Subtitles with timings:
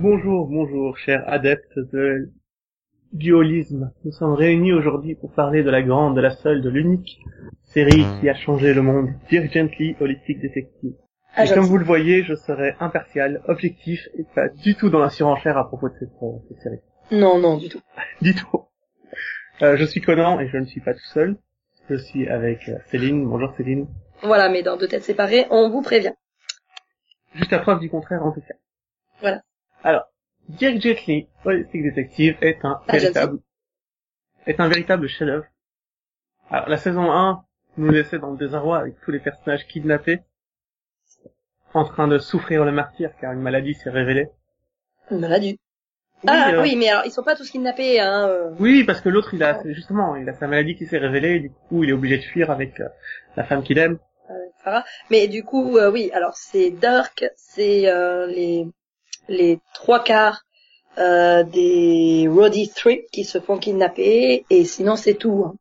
[0.00, 2.30] Bonjour, bonjour, chers adeptes de
[3.12, 3.90] dualisme.
[4.04, 7.18] Nous sommes réunis aujourd'hui pour parler de la grande, de la seule, de l'unique
[7.64, 10.92] série qui a changé le monde, Dear Gently, Holistic Detective.
[11.34, 15.00] Ah, et comme vous le voyez, je serai impartial, objectif et pas du tout dans
[15.00, 16.80] la surenchère à propos de cette, euh, cette série.
[17.10, 17.80] Non, non, du tout.
[18.22, 18.66] Du tout.
[19.62, 21.38] Euh, je suis Conan et je ne suis pas tout seul.
[21.90, 23.28] Je suis avec euh, Céline.
[23.28, 23.88] Bonjour Céline.
[24.22, 26.14] Voilà, mais dans deux têtes séparées, on vous prévient.
[27.34, 28.54] Juste à preuve du contraire en tout cas.
[29.20, 29.42] Voilà.
[29.84, 30.10] Alors,
[30.48, 33.38] Dirk Gently, Holistic Detective, est un Ah, véritable,
[34.46, 35.44] est un véritable chef-d'œuvre.
[36.50, 37.44] Alors, la saison 1
[37.76, 40.20] nous laissait dans le désarroi avec tous les personnages kidnappés,
[41.74, 44.28] en train de souffrir le martyr car une maladie s'est révélée.
[45.10, 45.60] Une maladie.
[46.24, 48.26] Oui, ah euh, oui, mais alors ils sont pas tous kidnappés, hein.
[48.28, 48.50] euh.
[48.58, 51.40] Oui, parce que l'autre, il a, justement, il a sa maladie qui s'est révélée, et
[51.40, 52.88] du coup, il est obligé de fuir avec euh,
[53.36, 53.98] la femme qu'il aime.
[54.64, 54.84] Farah.
[55.10, 58.66] Mais du coup, euh, oui, alors c'est Dirk, c'est euh, les
[59.28, 60.42] les trois quarts
[60.98, 65.44] euh, des Roddy Three qui se font kidnapper, et sinon c'est tout.
[65.46, 65.54] hein.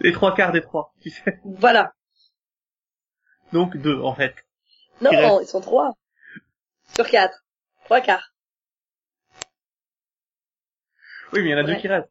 [0.00, 1.40] Les trois quarts des trois, tu sais.
[1.44, 1.92] Voilà.
[3.52, 4.34] Donc deux, en fait.
[5.00, 5.92] Non, reste ils sont trois.
[6.94, 7.44] Sur quatre.
[7.84, 8.32] Trois quarts.
[11.32, 12.10] Oui, mais il y en a deux qui restent.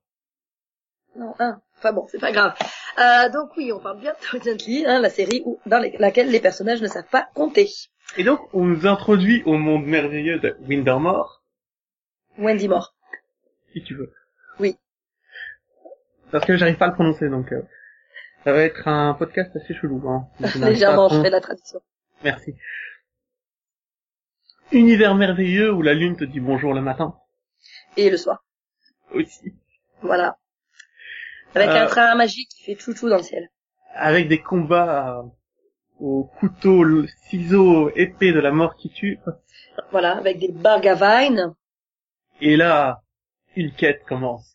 [1.15, 1.61] Non, un.
[1.77, 2.55] Enfin bon, c'est pas grave.
[2.97, 6.29] Euh, donc oui, on parle bien de Gently, hein, la série où, dans les- laquelle
[6.29, 7.69] les personnages ne savent pas compter.
[8.17, 11.41] Et donc, on nous introduit au monde merveilleux de Windermore,
[12.37, 12.93] Wendy Moore.
[13.73, 14.13] si tu veux.
[14.59, 14.77] Oui.
[16.31, 17.61] Parce que j'arrive pas à le prononcer, donc euh,
[18.43, 20.07] ça va être un podcast assez chelou.
[20.07, 20.27] Hein,
[20.59, 21.81] Légèrement, je fais la tradition.
[22.23, 22.55] Merci.
[24.71, 27.15] Univers merveilleux où la lune te dit bonjour le matin.
[27.97, 28.43] Et le soir.
[29.13, 29.53] Aussi.
[30.01, 30.37] Voilà.
[31.55, 33.49] Avec Euh, un train magique qui fait chouchou dans le ciel.
[33.93, 35.23] Avec des combats euh,
[35.99, 39.19] au couteau, le ciseau, épée de la mort qui tue.
[39.91, 41.53] Voilà, avec des bargavines.
[42.41, 43.01] Et là,
[43.55, 44.53] une quête commence.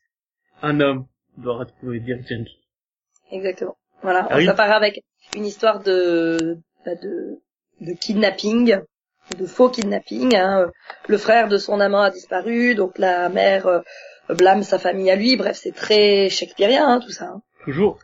[0.62, 1.06] Un homme
[1.36, 2.58] doit retrouver Dirk Gently.
[3.30, 3.76] Exactement.
[4.02, 5.02] Voilà, Ah ça part avec
[5.36, 7.40] une histoire de, bah, de,
[7.80, 8.78] de kidnapping,
[9.38, 10.34] de faux kidnapping.
[10.36, 10.70] Hein.
[11.08, 13.80] Le frère de son amant a disparu, donc la mère euh,
[14.30, 15.36] blâme sa famille à lui.
[15.36, 17.26] Bref, c'est très shakespearien hein, tout ça.
[17.26, 17.42] hein.
[17.64, 17.98] Toujours.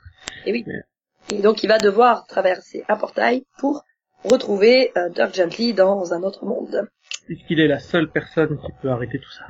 [0.47, 0.65] Et oui.
[0.67, 0.83] Mais-
[1.33, 3.85] Et donc il va devoir traverser un portail pour
[4.25, 6.89] retrouver euh, Dirk Gently dans un autre monde.
[7.27, 9.47] Puisqu'il est la seule personne qui peut arrêter tout ça.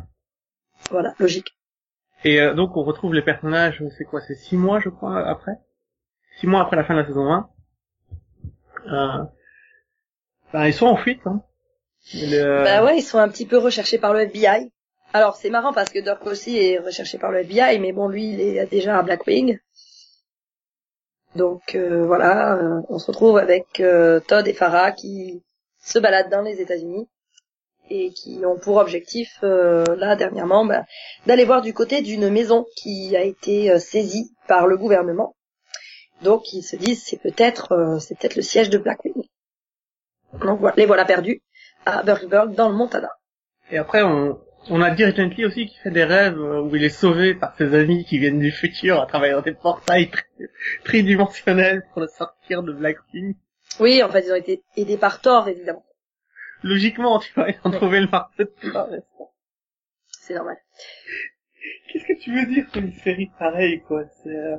[0.90, 1.48] Voilà, logique.
[2.24, 5.52] Et euh, donc on retrouve les personnages, c'est quoi, c'est six mois je crois après?
[6.40, 7.48] Six mois après la fin de la saison 1.
[8.86, 9.24] Euh,
[10.52, 11.20] ben, ils sont en fuite.
[11.26, 11.42] Hein.
[12.14, 14.70] Le- Bah ouais, ils sont un petit peu recherchés par le FBI.
[15.12, 18.30] Alors c'est marrant parce que Dirk aussi est recherché par le FBI, mais bon lui
[18.30, 19.58] il est déjà à Blackwing.
[21.34, 25.42] Donc euh, voilà, euh, on se retrouve avec euh, Todd et Farah qui
[25.80, 27.08] se baladent dans les États-Unis
[27.90, 30.84] et qui ont pour objectif euh, là dernièrement bah,
[31.26, 35.34] d'aller voir du côté d'une maison qui a été saisie par le gouvernement.
[36.22, 39.24] Donc ils se disent c'est peut-être c'est peut-être le siège de Blackwing.
[40.40, 41.42] Donc voilà, les voilà perdus
[41.84, 43.10] à Burgsburg dans le Montana.
[43.70, 44.38] Et après on,
[44.70, 47.54] on a Dirk Gently aussi qui fait des rêves euh, où il est sauvé par
[47.56, 50.24] ses amis qui viennent du futur à travers des portails tri-
[50.84, 53.34] tridimensionnels pour le sortir de Blackwing.
[53.80, 55.84] Oui, en fait ils ont été aidés par Thor évidemment.
[56.62, 57.76] Logiquement, tu vois, ils ont Oui.
[57.76, 58.88] trouvé le marteau de Thor.
[60.20, 60.56] C'est normal.
[61.92, 64.04] Qu'est-ce que tu veux dire sur une série pareille, quoi?
[64.22, 64.56] C'est, euh,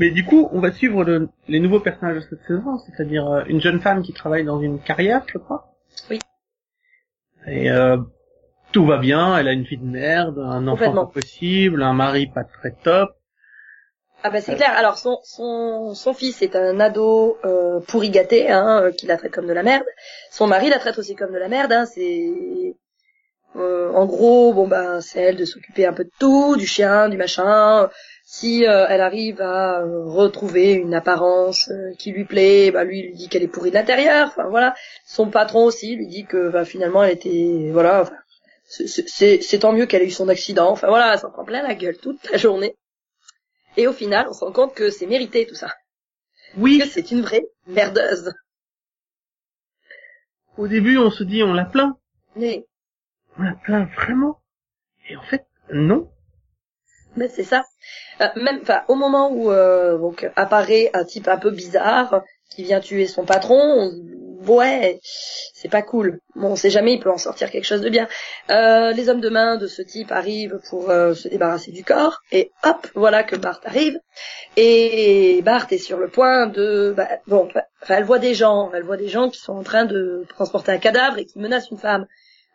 [0.00, 3.44] Mais du coup, on va suivre le- les nouveaux personnages de cette saison, c'est-à-dire euh,
[3.46, 5.76] une jeune femme qui travaille dans une carrière, je crois.
[6.10, 6.18] Oui.
[7.46, 7.98] Et euh,
[8.72, 12.26] tout va bien, elle a une vie de merde, un enfant pas possible, un mari
[12.26, 13.10] pas très top.
[14.26, 14.72] Ah bah c'est clair.
[14.74, 19.18] Alors son son son fils est un ado euh, pourri gâté, hein, euh, qui la
[19.18, 19.84] traite comme de la merde.
[20.30, 21.72] Son mari la traite aussi comme de la merde.
[21.72, 22.74] Hein, c'est
[23.56, 27.10] euh, en gros bon ben c'est elle de s'occuper un peu de tout, du chien,
[27.10, 27.90] du machin.
[28.26, 33.00] Si euh, elle arrive à euh, retrouver une apparence euh, qui lui plaît, bah lui
[33.00, 34.28] il lui dit qu'elle est pourrie de l'intérieur.
[34.28, 34.74] Enfin voilà.
[35.06, 38.02] Son patron aussi lui dit que bah, finalement elle était voilà.
[38.02, 38.16] Enfin,
[38.66, 40.70] c'est- tant mieux qu'elle ait eu son accident.
[40.70, 42.74] Enfin voilà, elle s'en prend plein la gueule toute la journée.
[43.76, 45.68] Et au final, on se rend compte que c'est mérité tout ça.
[46.56, 48.32] Oui, Que c'est une vraie merdeuse.
[50.56, 51.96] au début, on se dit, on l'a plaint.
[52.36, 52.64] Mais,
[53.38, 54.40] On l'a plaint vraiment.
[55.08, 56.08] Et en fait, non.
[57.16, 57.64] Mais c'est ça.
[58.20, 62.80] Euh, même, au moment où euh, donc apparaît un type un peu bizarre qui vient
[62.80, 65.00] tuer son patron, on- ouais,
[65.54, 66.20] c'est pas cool.
[66.36, 68.06] Bon, on sait jamais, il peut en sortir quelque chose de bien.
[68.50, 72.50] Euh, les hommes de main de ce type arrivent pour se débarrasser du corps, et
[72.62, 73.98] hop, voilà que Bart arrive.
[74.56, 77.48] Et Bart est sur le point de, bah, bon,
[77.88, 80.78] elle voit des gens, elle voit des gens qui sont en train de transporter un
[80.78, 82.06] cadavre et qui menacent une femme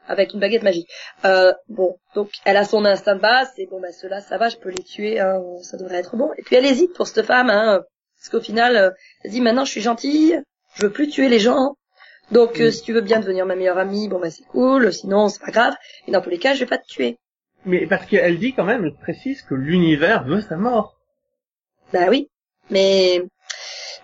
[0.10, 0.90] avec une baguette magique.
[1.24, 4.50] Euh, bon, donc elle a son instinct de base, et bon, bah ceux-là, ça va,
[4.50, 6.32] je peux les tuer, hein, ça devrait être bon.
[6.38, 7.82] Et puis elle hésite pour cette femme, hein,
[8.18, 8.90] parce qu'au final, euh,
[9.24, 10.42] elle dit maintenant je suis gentille,
[10.76, 11.76] je veux plus tuer les gens.
[12.32, 15.30] Donc euh, si tu veux bien devenir ma meilleure amie, bon bah c'est cool, sinon
[15.30, 15.74] c'est pas grave.
[16.08, 17.18] Et dans tous les cas, je vais pas te tuer.
[17.66, 21.00] Mais parce qu'elle dit quand même, elle précise que l'univers veut sa mort.
[21.94, 22.30] Bah oui,
[22.70, 23.24] mais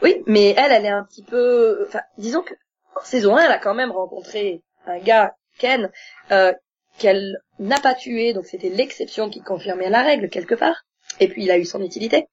[0.02, 2.54] oui, mais elle, elle est un petit peu, enfin, disons que
[2.96, 5.92] en saison 1, elle a quand même rencontré un gars, Ken,
[6.32, 6.54] euh,
[6.98, 10.86] qu'elle n'a pas tué, donc c'était l'exception qui confirmait la règle quelque part.
[11.20, 12.28] Et puis il a eu son utilité.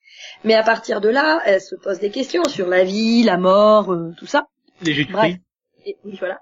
[0.45, 3.93] Mais à partir de là, elle se pose des questions sur la vie, la mort,
[3.93, 4.47] euh, tout ça.
[4.83, 5.37] Les Bref.
[5.85, 6.41] Et, oui, voilà.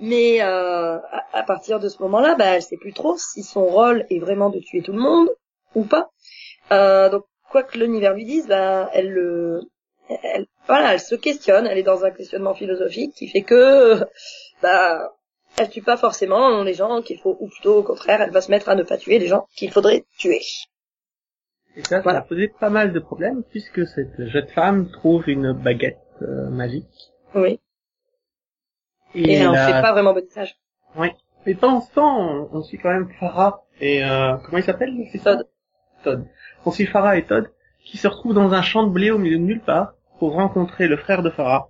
[0.00, 0.98] Mais euh,
[1.32, 4.48] à, partir de ce moment-là, bah, elle sait plus trop si son rôle est vraiment
[4.48, 5.28] de tuer tout le monde
[5.74, 6.10] ou pas.
[6.72, 9.60] Euh, donc quoi que l'univers lui dise, bah, elle le,
[10.22, 11.66] elle, voilà, elle se questionne.
[11.66, 14.02] Elle est dans un questionnement philosophique qui fait que,
[14.62, 15.12] bah,
[15.58, 18.50] elle tue pas forcément les gens qu'il faut, ou plutôt au contraire, elle va se
[18.50, 20.40] mettre à ne pas tuer les gens qu'il faudrait tuer.
[21.76, 25.52] Et ça, ça a posé pas mal de problèmes puisque cette jeune femme trouve une
[25.52, 27.12] baguette euh, magique.
[27.34, 27.60] Oui.
[29.14, 30.56] Et, elle en fait pas vraiment bon usage.
[30.96, 31.08] Oui.
[31.46, 34.92] Mais pendant ce temps, on, suit quand même Farah et euh, comment il s'appelle
[35.22, 35.48] Todd.
[36.04, 36.26] Todd.
[36.66, 37.50] On suit Farah et Todd
[37.84, 40.86] qui se retrouvent dans un champ de blé au milieu de nulle part pour rencontrer
[40.86, 41.69] le frère de Farah.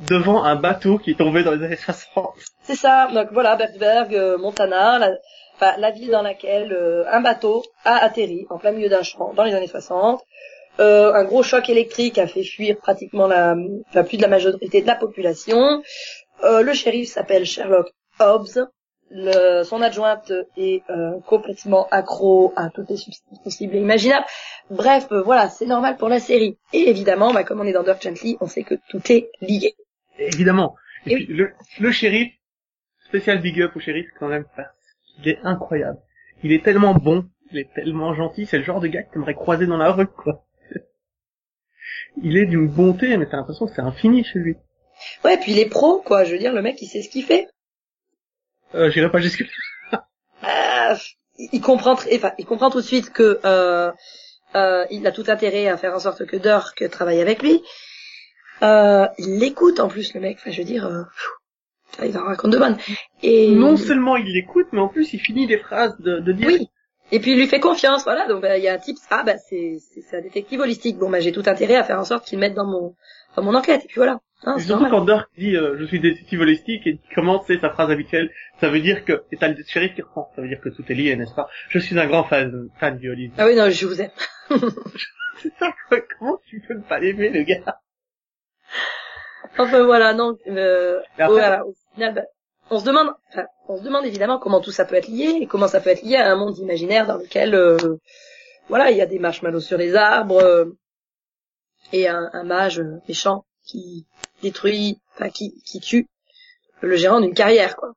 [0.00, 2.34] Devant un bateau qui est tombé dans les années 60.
[2.62, 3.08] C'est ça.
[3.12, 5.10] Donc voilà, Bergberg, euh, Montana, la,
[5.56, 9.32] enfin, la ville dans laquelle euh, un bateau a atterri en plein milieu d'un champ
[9.34, 10.20] dans les années 60.
[10.80, 13.54] Euh, un gros choc électrique a fait fuir pratiquement la,
[13.90, 15.82] enfin, plus de la majorité de la population.
[16.42, 18.66] Euh, le shérif s'appelle Sherlock Hobbs.
[19.10, 24.26] Le, son adjointe est euh, complètement accro à toutes les substances possibles et imaginables.
[24.70, 26.56] Bref, voilà, c'est normal pour la série.
[26.72, 29.76] Et évidemment, bah, comme on est dans Dirk Gently, on sait que tout est lié.
[30.18, 30.76] Évidemment.
[31.06, 32.32] Et, puis, le, le shérif,
[33.06, 34.44] spécial big up au shérif quand même,
[35.18, 35.98] il est incroyable.
[36.42, 39.34] Il est tellement bon, il est tellement gentil, c'est le genre de gars que t'aimerais
[39.34, 40.44] croiser dans la rue, quoi.
[42.22, 44.56] il est d'une bonté, mais t'as l'impression que c'est infini chez lui.
[45.24, 46.24] Ouais, puis il est pro, quoi.
[46.24, 47.48] Je veux dire, le mec, il sait ce qu'il fait.
[48.74, 49.44] Euh, j'irai pas jusque
[49.92, 50.94] euh,
[51.52, 53.90] il comprend, enfin, il comprend tout de suite que euh,
[54.54, 57.62] euh, il a tout intérêt à faire en sorte que Dirk travaille avec lui.
[58.62, 60.38] Euh, il l'écoute en plus, le mec.
[60.40, 61.02] Enfin, je veux dire, euh,
[62.02, 62.76] il en raconte de bonnes.
[63.22, 66.48] Et non seulement il l'écoute, mais en plus il finit des phrases de, de dire.
[66.48, 66.68] Oui.
[67.12, 68.26] Et puis il lui fait confiance, voilà.
[68.26, 70.98] Donc bah, il y a un type, ah bah c'est c'est un détective holistique.
[70.98, 72.94] Bon bah j'ai tout intérêt à faire en sorte qu'il mette dans mon
[73.36, 73.84] dans mon enquête.
[73.84, 74.20] Et puis voilà.
[74.46, 78.30] Hein, surtout quand Dirk dit euh, je suis détective holistique et commence sa phrase habituelle,
[78.60, 80.84] ça veut dire que et t'as le shérif qui reprend, ça veut dire que tout
[80.88, 81.48] est lié, n'est-ce pas?
[81.68, 83.34] Je suis un grand fan fan du holisme.
[83.38, 84.10] Ah oui non, je vous aime.
[85.42, 85.72] c'est ça
[86.18, 87.78] comment tu peux ne pas l'aimer le gars?
[89.58, 90.36] Enfin voilà, non.
[90.48, 92.22] Euh, voilà, au final, bah,
[92.70, 95.46] on se demande, enfin, on se demande évidemment comment tout ça peut être lié et
[95.46, 97.76] comment ça peut être lié à un monde imaginaire dans lequel, euh,
[98.68, 100.64] voilà, il y a des marshmallows sur les arbres euh,
[101.92, 104.06] et un, un, mage méchant qui
[104.42, 106.08] détruit, enfin qui, qui tue
[106.80, 107.92] le gérant d'une carrière, quoi.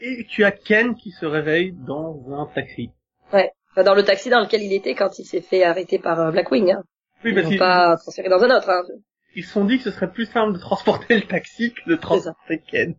[0.00, 2.90] Et tu as Ken qui se réveille dans un taxi.
[3.32, 6.20] Ouais, enfin, dans le taxi dans lequel il était quand il s'est fait arrêter par
[6.20, 6.72] euh, Blackwing.
[6.72, 6.82] Hein.
[7.24, 8.68] Oui, parce qu'il pas transféré dans un autre.
[8.68, 8.82] Hein.
[9.36, 11.96] Ils se sont dit que ce serait plus simple de transporter le taxi que de
[11.96, 12.94] transporter Ken.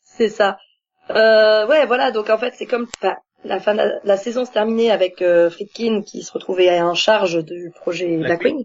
[0.00, 0.58] C'est ça.
[1.10, 2.10] Euh, ouais, voilà.
[2.10, 2.86] Donc en fait, c'est comme
[3.44, 7.44] la fin de la, saison se terminait avec euh, Friedkin qui se retrouvait en charge
[7.44, 8.64] du projet Blackwing.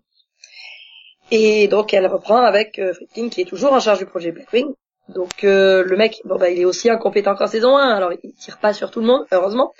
[1.32, 4.74] Et donc elle reprend avec euh, Friedkin qui est toujours en charge du projet Blackwing.
[5.10, 8.34] Donc euh, le mec, bon bah il est aussi incompétent qu'en saison 1, alors il
[8.34, 9.74] tire pas sur tout le monde, heureusement,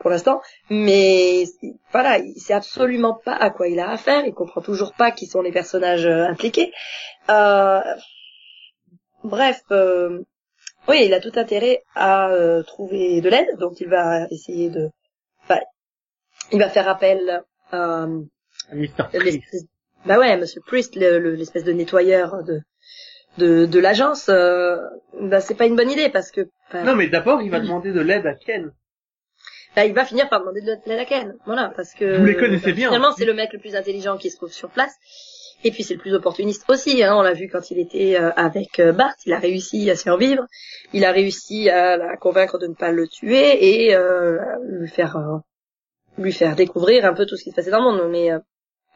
[0.00, 0.42] pour l'instant.
[0.68, 1.44] Mais
[1.90, 5.26] voilà, il sait absolument pas à quoi il a affaire, il comprend toujours pas qui
[5.26, 6.70] sont les personnages euh, impliqués.
[7.30, 7.80] Euh,
[9.22, 12.30] bref, oui, il a tout intérêt à
[12.66, 14.90] trouver de l'aide, donc il va essayer de,
[15.44, 15.60] enfin,
[16.52, 18.06] il va faire appel à.
[20.06, 22.60] Bah ouais, Monsieur Priest, l'espèce de nettoyeur de
[23.38, 24.76] de, de l'agence, euh,
[25.20, 26.48] bah c'est pas une bonne idée parce que.
[26.72, 28.72] non, mais d'abord il va demander de l'aide à Ken.
[29.74, 32.18] Bah, il va finir par demander de l'aide à Ken, voilà, parce que.
[32.18, 32.88] Vous les connaissez bien.
[32.88, 34.94] Finalement, c'est le mec le plus intelligent qui se trouve sur place.
[35.66, 38.30] Et puis c'est le plus opportuniste aussi, hein, on l'a vu quand il était euh,
[38.36, 40.44] avec euh, Bart, il a réussi à survivre,
[40.92, 44.38] il a réussi à la convaincre de ne pas le tuer et euh,
[44.68, 45.16] lui faire
[46.18, 48.10] lui faire découvrir un peu tout ce qui se passait dans le monde.
[48.10, 48.30] Mais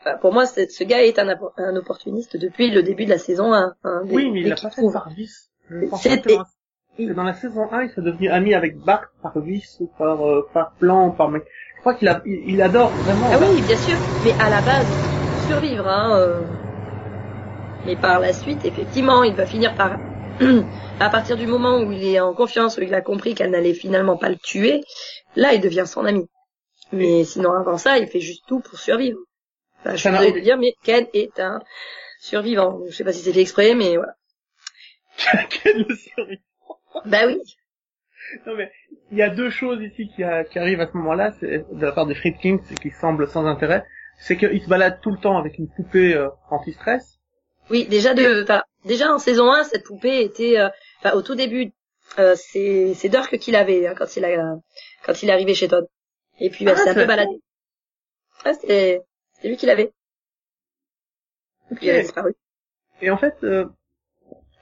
[0.00, 3.74] enfin, pour moi, ce gars est un, opportuniste depuis le début de la saison 1.
[3.84, 5.50] hein, Oui, mais il qu'il pas fait par vice.
[5.70, 9.76] Je pense que dans- la saison 1, il s'est devenu ami avec Bart par vice
[9.80, 11.30] ou par, euh, par plan, par.
[11.30, 13.30] Je crois qu'il a, il, il adore vraiment.
[13.32, 14.90] Ah oui, bien sûr, mais à la base,
[15.46, 15.86] survivre.
[15.86, 16.44] Hein, euh.
[17.86, 19.96] Mais par la suite, effectivement, il va finir par...
[21.00, 23.74] à partir du moment où il est en confiance, où il a compris qu'elle n'allait
[23.74, 24.82] finalement pas le tuer,
[25.36, 26.28] là, il devient son ami.
[26.92, 29.18] Mais sinon, avant ça, il fait juste tout pour survivre.
[29.80, 31.60] Enfin, je suis désolée de le dire, mais Ken est un
[32.20, 32.80] survivant.
[32.88, 34.14] Je sais pas si c'est fait exprès, mais voilà.
[35.50, 36.40] Quel le survit.
[37.04, 37.40] Bah oui.
[38.46, 38.70] Non mais,
[39.10, 41.84] il y a deux choses ici qui, a- qui arrivent à ce moment-là, c'est de
[41.86, 43.84] la part des Friedkin, c'est qu'ils semblent sans intérêt.
[44.20, 47.18] C'est qu'ils se baladent tout le temps avec une poupée euh, anti-stress.
[47.70, 50.68] Oui, déjà de, enfin, déjà en saison 1, cette poupée était, euh,
[50.98, 51.72] enfin, au tout début,
[52.18, 54.56] euh, c'est, c'est Dirk qui l'avait hein, quand il a,
[55.04, 55.86] quand il est arrivé chez Todd.
[56.40, 57.30] Et puis, bah, Ah, c'est un peu baladé.
[58.44, 59.00] Ouais, c'est,
[59.40, 59.92] c'est lui qui l'avait.
[61.74, 62.34] Puis il a disparu.
[63.00, 63.66] Et en fait, euh,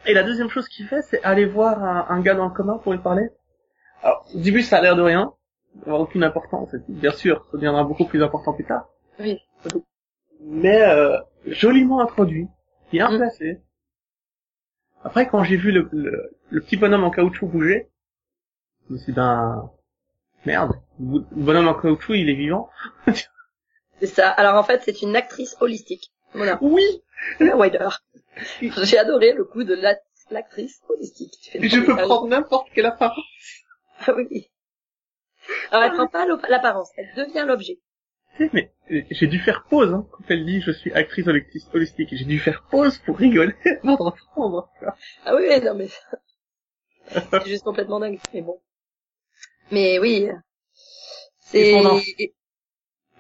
[0.06, 2.78] et la deuxième chose qu'il fait, c'est aller voir un, un gars dans le commun
[2.78, 3.28] pour lui parler.
[4.02, 5.33] Alors, au début, ça a l'air de rien,
[5.76, 6.75] d'avoir aucune importance.
[6.88, 8.88] Bien sûr, ça deviendra beaucoup plus important plus tard.
[9.18, 9.40] Oui.
[10.40, 12.49] Mais euh, joliment introduit,
[12.92, 13.16] bien Mm.
[13.16, 13.61] placé.
[15.02, 17.88] Après, quand j'ai vu le, le, le petit bonhomme en caoutchouc bouger,
[18.88, 19.71] je me suis dit, ben,
[20.45, 22.68] merde, le bonhomme en caoutchouc, il est vivant.
[24.00, 24.30] C'est ça.
[24.30, 26.10] Alors en fait, c'est une actrice holistique.
[26.34, 26.58] Voilà.
[26.60, 26.84] Oui,
[27.38, 27.88] Taylor Wider.
[28.60, 29.98] J'ai adoré le coup de la-
[30.30, 31.32] l'actrice holistique.
[31.42, 33.24] Tu fais je peux prendre n'importe quelle apparence.
[34.06, 34.50] Ah oui.
[35.70, 37.78] Alors elle prend pas l'apparence, elle devient l'objet.
[38.52, 41.26] Mais euh, j'ai dû faire pause hein, quand elle dit je suis actrice
[41.72, 42.08] holistique.
[42.12, 44.68] J'ai dû faire pause pour rigoler, pour reprendre.
[45.24, 45.88] Ah oui, non mais
[47.08, 48.18] c'est juste complètement dingue.
[48.34, 48.60] Mais bon.
[49.70, 50.28] Mais oui,
[51.38, 51.72] c'est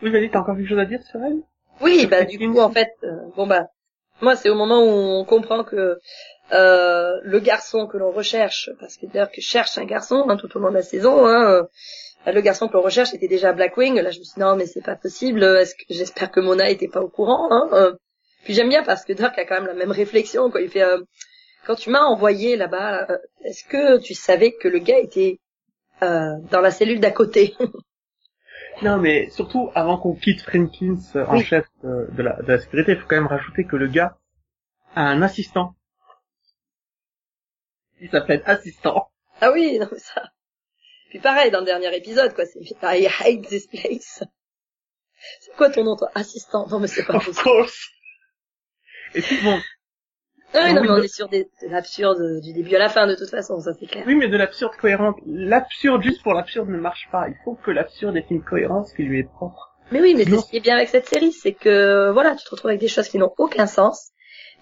[0.02, 1.42] Oui, vas-y, t'as encore quelque chose à dire sur elle?
[1.80, 3.68] Oui, bah du coup en fait, euh, bon bah
[4.20, 5.98] moi c'est au moment où on comprend que
[6.52, 10.54] euh, le garçon que l'on recherche, parce que d'ailleurs que cherche un garçon hein, tout
[10.56, 11.50] au long de la saison, hein,
[12.26, 14.00] euh, le garçon que l'on recherche était déjà Blackwing.
[14.00, 15.42] Là je me suis dit non mais c'est pas possible.
[15.42, 17.48] Est-ce que j'espère que Mona était pas au courant.
[17.50, 17.94] Hein, euh.
[18.44, 20.60] Puis j'aime bien parce que Dirk a quand même la même réflexion quoi.
[20.60, 20.98] Il fait euh,
[21.66, 23.08] quand tu m'as envoyé là-bas,
[23.44, 25.40] est-ce que tu savais que le gars était
[26.02, 27.54] euh, dans la cellule d'à côté?
[28.82, 31.44] Non, mais surtout, avant qu'on quitte Frinkins euh, en Oui.
[31.44, 34.18] chef euh, de, la, de la sécurité, il faut quand même rajouter que le gars
[34.94, 35.74] a un assistant.
[38.00, 39.10] Il s'appelle assistant.
[39.40, 40.30] Ah oui, non mais ça.
[41.10, 44.22] Puis pareil dans le dernier épisode quoi, c'est I hate this place.
[45.40, 46.10] C'est quoi ton nom toi?
[46.14, 47.42] Assistant Non mais c'est pas Of possible.
[47.42, 47.88] course.
[49.14, 49.58] Et puis bon,
[50.54, 52.78] Ah oui, non Oui, mais on de- est sur des, de l'absurde du début à
[52.78, 54.04] la fin de toute façon, ça c'est clair.
[54.06, 55.16] oui, mais de l'absurde cohérente.
[55.26, 57.28] L'absurde juste pour l'absurde ne marche pas.
[57.28, 59.74] Il faut que l'absurde ait une cohérence qui lui est propre.
[59.92, 62.50] Mais oui, mais ce qui est bien avec cette série, c'est que voilà, tu te
[62.50, 64.10] retrouves avec des choses qui n'ont aucun sens,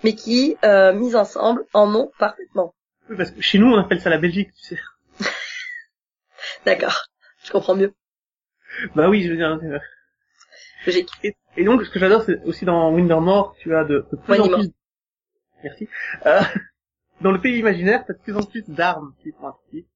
[0.03, 2.75] mais qui, euh, mises ensemble, en ont parfaitement.
[3.09, 4.79] Oui, parce que chez nous, on appelle ça la Belgique, tu sais.
[6.67, 7.07] D'accord,
[7.45, 7.95] je comprends mieux.
[8.95, 9.59] Bah oui, je veux dire.
[9.62, 9.79] euh,
[10.87, 11.09] Logique.
[11.23, 14.41] Et, et donc, ce que j'adore, c'est aussi dans Windermore, tu as de, de plus
[14.41, 14.69] en plus...
[15.64, 15.88] Merci.
[16.26, 16.40] Euh,
[17.21, 19.87] dans le pays imaginaire, tu as de plus en plus d'armes qui sont actives.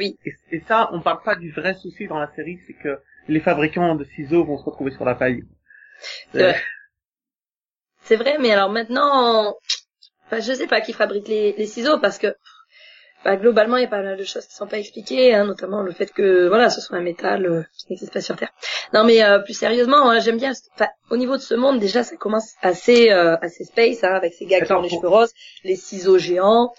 [0.00, 0.18] Oui.
[0.24, 3.40] Et, et ça, on parle pas du vrai souci dans la série, c'est que les
[3.40, 5.44] fabricants de ciseaux vont se retrouver sur la paille.
[6.32, 6.60] C'est vrai.
[8.02, 9.54] C'est vrai, mais alors maintenant,
[10.26, 12.34] enfin, je sais pas qui fabrique les, les ciseaux parce que
[13.24, 15.80] bah, globalement, il y a pas mal de choses qui sont pas expliquées, hein, notamment
[15.82, 18.50] le fait que voilà, ce soit un métal euh, qui n'existe pas sur Terre.
[18.92, 20.52] Non, mais euh, plus sérieusement, hein, j'aime bien.
[20.74, 24.34] Enfin, au niveau de ce monde, déjà, ça commence assez euh, assez space, hein, avec
[24.34, 25.32] ces gars qui ont les cheveux roses,
[25.64, 26.72] les ciseaux géants,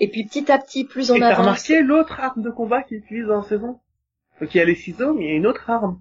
[0.00, 1.38] et puis petit à petit, plus on Et t'as avance.
[1.40, 3.80] remarqué l'autre arme de combat qu'ils utilisent dans la saison?
[4.40, 6.00] Donc il y a les ciseaux, mais il y a une autre arme.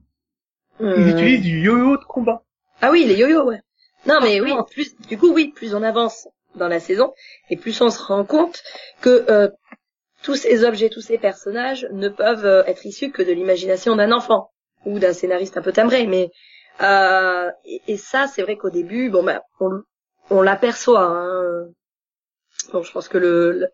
[0.82, 1.08] Ils Hum.
[1.10, 2.44] utilisent du yo-yo de combat.
[2.82, 3.62] Ah oui, les yo-yo, ouais.
[4.06, 4.64] Non, mais oui, Forcément.
[4.66, 7.14] plus, du coup, oui, plus on avance dans la saison,
[7.50, 8.62] et plus on se rend compte
[9.02, 9.50] que euh,
[10.26, 14.12] tous ces objets, tous ces personnages ne peuvent euh, être issus que de l'imagination d'un
[14.12, 14.50] enfant
[14.86, 16.08] ou d'un scénariste un peu timbré.
[16.08, 16.32] Mais
[16.82, 17.50] euh,
[17.88, 19.40] et, ça, c'est vrai qu'au début, bon ben,
[20.30, 21.04] on, l'aperçoit.
[21.04, 21.68] Hein.
[22.74, 23.68] Bon, je pense que le, le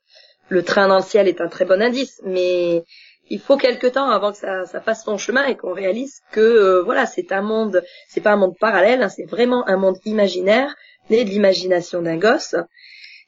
[0.52, 2.84] le train dans le ciel est un très bon indice, mais
[3.30, 6.42] il faut quelque temps avant que ça, ça fasse son chemin et qu'on réalise que
[6.42, 9.96] euh, voilà, c'est un monde, c'est pas un monde parallèle, hein, c'est vraiment un monde
[10.04, 10.76] imaginaire,
[11.10, 12.56] né de l'imagination d'un gosse,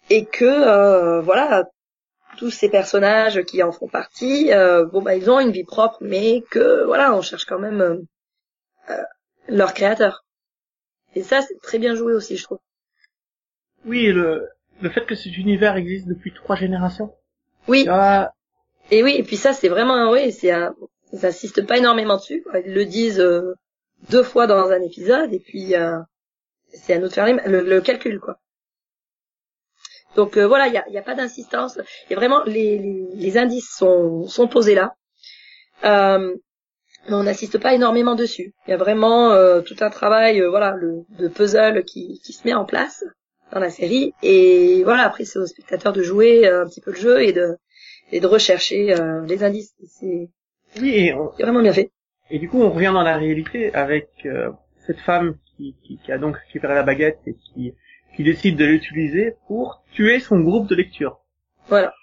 [0.09, 1.63] et que euh, voilà,
[2.37, 5.97] tous ces personnages qui en font partie, euh, bon bah ils ont une vie propre,
[6.01, 7.97] mais que voilà, on cherche quand même euh,
[8.89, 9.03] euh,
[9.47, 10.25] leur créateur.
[11.15, 12.59] Et ça, c'est très bien joué aussi, je trouve.
[13.85, 14.47] Oui, le,
[14.81, 17.13] le fait que cet univers existe depuis trois générations.
[17.67, 18.31] Oui, Ah,
[18.91, 20.75] Et oui, et puis ça, c'est vraiment, oui, c'est un,
[21.11, 22.41] ils n'insistent pas énormément dessus.
[22.43, 22.59] quoi.
[22.59, 23.53] Ils le disent euh,
[24.09, 25.99] deux fois dans un épisode, et puis, euh,
[26.73, 28.39] c'est à nous de faire le, le calcul, quoi.
[30.15, 31.79] Donc euh, voilà, il y a, y a, pas d'insistance.
[32.09, 34.95] Et vraiment, les, les, les, indices sont, sont posés là.
[35.83, 36.35] Euh,
[37.07, 38.53] mais on n'assiste pas énormément dessus.
[38.67, 42.33] Il y a vraiment euh, tout un travail, euh, voilà, le, de puzzle qui, qui
[42.33, 43.03] se met en place
[43.51, 44.13] dans la série.
[44.23, 47.33] Et voilà, après c'est au spectateur de jouer euh, un petit peu le jeu et
[47.33, 47.57] de
[48.11, 49.73] et de rechercher les indices.
[49.87, 50.29] C'est
[50.79, 51.89] oui, vraiment bien fait.
[52.29, 54.09] Et du coup, on revient dans la réalité avec
[54.85, 57.73] cette femme qui, qui, qui, a donc récupéré la baguette et qui
[58.15, 61.19] qui décide de l'utiliser pour tuer son groupe de lecture.
[61.67, 61.93] Voilà.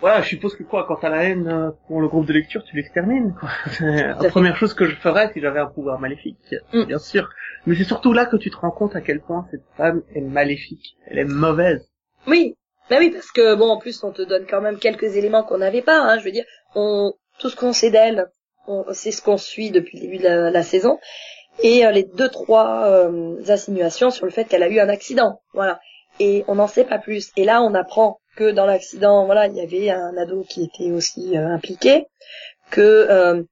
[0.00, 2.62] Voilà, je suppose que quoi, quand t'as la haine euh, pour le groupe de lecture,
[2.64, 3.48] tu l'extermines, quoi.
[3.80, 6.84] la première chose que je ferais si j'avais un pouvoir maléfique, mm.
[6.84, 7.30] bien sûr.
[7.66, 10.20] Mais c'est surtout là que tu te rends compte à quel point cette femme est
[10.20, 10.96] maléfique.
[11.06, 11.88] Elle est mauvaise.
[12.26, 12.56] Oui.
[12.90, 15.58] Bah oui, parce que bon, en plus, on te donne quand même quelques éléments qu'on
[15.58, 16.18] n'avait pas, hein.
[16.18, 18.26] Je veux dire, on, tout ce qu'on sait d'elle,
[18.92, 20.98] c'est ce qu'on suit depuis le début de la saison
[21.62, 25.40] et euh, les deux trois euh, insinuations sur le fait qu'elle a eu un accident.
[25.52, 25.80] Voilà.
[26.20, 27.30] Et on n'en sait pas plus.
[27.36, 30.90] Et là, on apprend que dans l'accident, voilà, il y avait un ado qui était
[30.90, 32.06] aussi euh, impliqué,
[32.70, 33.44] que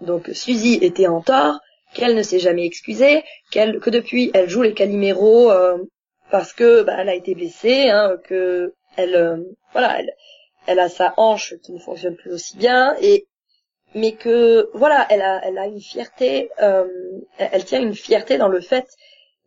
[0.00, 1.58] donc Suzy était en tort,
[1.94, 5.50] qu'elle ne s'est jamais excusée, qu'elle que depuis elle joue les caliméros
[6.30, 9.42] parce que bah, elle a été blessée, hein, que elle
[9.72, 10.10] voilà, elle,
[10.66, 13.26] elle a sa hanche qui ne fonctionne plus aussi bien et
[13.96, 16.86] mais que voilà, elle a, elle a une fierté, euh,
[17.38, 18.86] elle tient une fierté dans le fait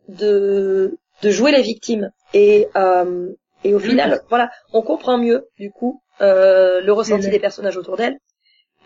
[0.08, 2.12] de, de jouer les victimes.
[2.34, 3.32] Et, euh,
[3.63, 7.96] et au final, voilà, on comprend mieux du coup euh, le ressenti des personnages autour
[7.96, 8.18] d'elle,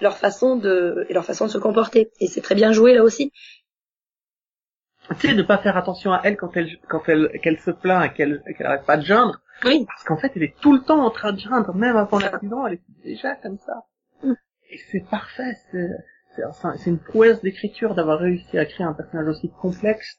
[0.01, 2.11] leur façon de et leur façon de se comporter.
[2.19, 3.31] Et c'est très bien joué là aussi.
[5.21, 8.05] Tu sais, de pas faire attention à elle quand elle quand elle qu'elle se plaint
[8.05, 9.39] et qu'elle qu'elle arrête pas de geindre.
[9.63, 9.85] Oui.
[9.85, 12.67] Parce qu'en fait, elle est tout le temps en train de geindre, même avant l'accident,
[12.67, 13.85] elle est déjà comme ça
[14.91, 20.17] c'est parfait, c'est une prouesse d'écriture d'avoir réussi à créer un personnage aussi complexe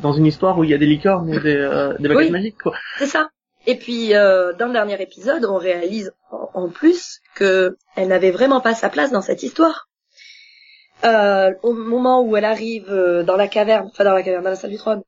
[0.00, 2.58] dans une histoire où il y a des licornes et des, euh, des baguettes magiques,
[2.58, 2.74] quoi.
[2.98, 3.28] C'est ça.
[3.66, 8.60] Et puis euh, dans le dernier épisode, on réalise en, plus que elle n'avait vraiment
[8.60, 9.88] pas sa place dans cette histoire.
[11.04, 14.50] Euh, au moment où elle arrive euh, dans la caverne, enfin dans la caverne, dans
[14.50, 15.02] la salle du trône,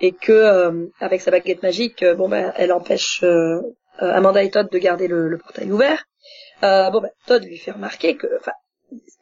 [0.00, 3.24] et que euh, avec sa baguette magique, bon ben, elle empêche
[3.98, 6.04] Amanda et Todd de garder le, le portail ouvert.
[6.64, 8.26] Euh, bon, ben, Todd lui fait remarquer que,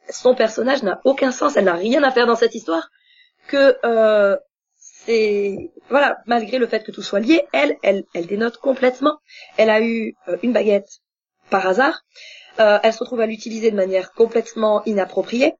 [0.09, 2.89] son personnage n'a aucun sens, elle n'a rien à faire dans cette histoire,
[3.47, 4.37] que euh,
[5.05, 9.17] c'est voilà, malgré le fait que tout soit lié, elle, elle, elle dénote complètement.
[9.57, 10.99] Elle a eu euh, une baguette
[11.49, 12.03] par hasard.
[12.59, 15.55] Euh, elle se retrouve à l'utiliser de manière complètement inappropriée.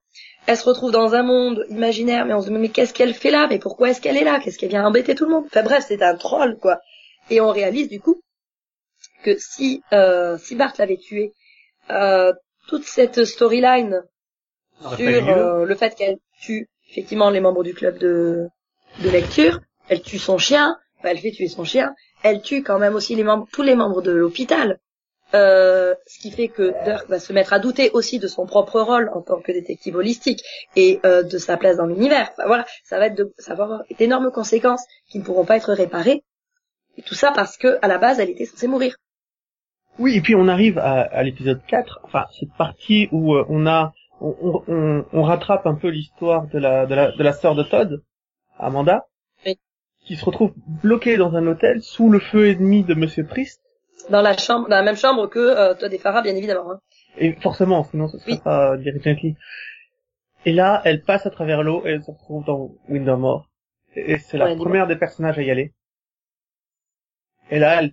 [0.46, 3.30] Elle se retrouve dans un monde imaginaire, mais on se demande mais qu'est-ce qu'elle fait
[3.30, 3.46] là?
[3.48, 4.38] Mais pourquoi est-ce qu'elle est là?
[4.40, 5.44] Qu'est-ce qu'elle vient embêter tout le monde?
[5.46, 6.80] Enfin bref, c'est un troll quoi.
[7.30, 8.22] Et on réalise du coup
[9.24, 11.43] que si euh, si Bart l'avait tué euh,
[12.68, 14.02] toute cette storyline
[14.96, 18.48] sur euh, le fait qu'elle tue effectivement les membres du club de,
[19.02, 22.94] de lecture, elle tue son chien, elle fait tuer son chien, elle tue quand même
[22.94, 24.78] aussi les membres, tous les membres de l'hôpital.
[25.34, 28.80] Euh, ce qui fait que Dirk va se mettre à douter aussi de son propre
[28.80, 30.44] rôle en tant que détective holistique
[30.76, 32.30] et euh, de sa place dans l'univers.
[32.46, 35.72] voilà, ça va être de, ça va avoir d'énormes conséquences qui ne pourront pas être
[35.72, 36.22] réparées.
[36.96, 38.96] Et tout ça parce que à la base, elle était censée mourir.
[39.98, 43.66] Oui, et puis on arrive à, à l'épisode 4, enfin cette partie où euh, on
[43.66, 47.54] a on, on, on, rattrape un peu l'histoire de la de la de la sœur
[47.54, 48.02] de Todd,
[48.58, 49.06] Amanda,
[50.04, 50.52] qui se retrouve
[50.82, 53.60] bloquée dans un hôtel sous le feu ennemi de Monsieur Priest.
[54.10, 56.72] Dans la chambre, dans la même chambre que euh, Todd et Farah, bien évidemment.
[56.72, 56.80] Hein.
[57.16, 59.36] Et forcément, sinon ce serait pas Jerry
[60.44, 63.48] Et là, elle passe à travers l'eau et elle se retrouve dans Windermore.
[63.94, 65.72] Et c'est la première des personnages à y aller.
[67.50, 67.92] Et là, elle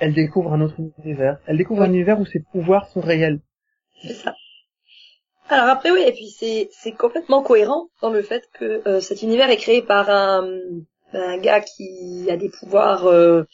[0.00, 1.38] elle découvre un autre univers.
[1.46, 3.40] Elle découvre un univers où ses pouvoirs sont réels.
[4.02, 4.34] C'est ça.
[5.48, 9.22] Alors après oui, et puis c'est c'est complètement cohérent dans le fait que euh, cet
[9.22, 10.48] univers est créé par un,
[11.12, 13.44] un gars qui a des pouvoirs euh,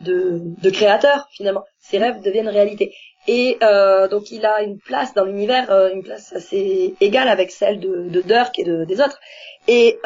[0.00, 1.64] de, de créateur finalement.
[1.80, 2.94] Ses rêves deviennent réalité.
[3.26, 7.80] Et euh, donc il a une place dans l'univers, une place assez égale avec celle
[7.80, 9.18] de, de Dirk et de, des autres.
[9.66, 9.98] Et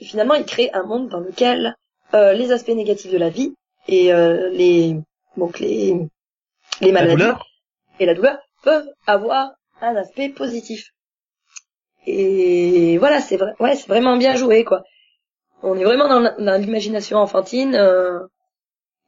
[0.00, 1.74] finalement il crée un monde dans lequel
[2.12, 3.54] les aspects négatifs de la vie
[3.88, 4.96] et euh, les
[5.36, 6.08] donc les
[6.80, 7.22] les maladies
[8.00, 10.90] et la douleur peuvent avoir un aspect positif.
[12.06, 14.82] Et voilà, c'est vrai, ouais, c'est vraiment bien joué quoi.
[15.62, 18.20] On est vraiment dans, l'imagination enfantine euh,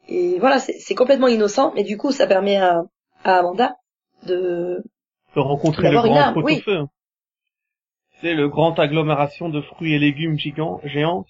[0.09, 2.83] et voilà, c'est complètement innocent, mais du coup, ça permet à,
[3.25, 3.75] à Amanda
[4.25, 4.83] de
[5.35, 6.87] de rencontrer le grand pot-au-feu.
[8.21, 11.27] C'est le grand agglomération de fruits et légumes gigants, géants,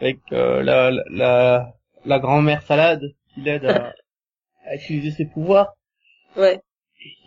[0.00, 1.74] avec euh, la, la, la
[2.06, 3.94] grand-mère salade qui l'aide à,
[4.66, 5.74] à, utiliser ses pouvoirs.
[6.36, 6.60] Ouais.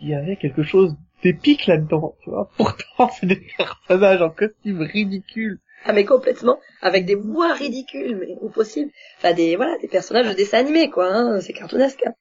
[0.00, 2.50] il y avait quelque chose d'épique là-dedans, tu vois.
[2.56, 5.60] Pourtant, c'est des personnages en costume ridicule.
[5.84, 8.90] Ah mais complètement, avec des voix ridicules, mais au possible.
[9.18, 12.04] Enfin des voilà, des personnages de dessin animé quoi, hein, c'est cartoonesque.
[12.04, 12.14] Hein.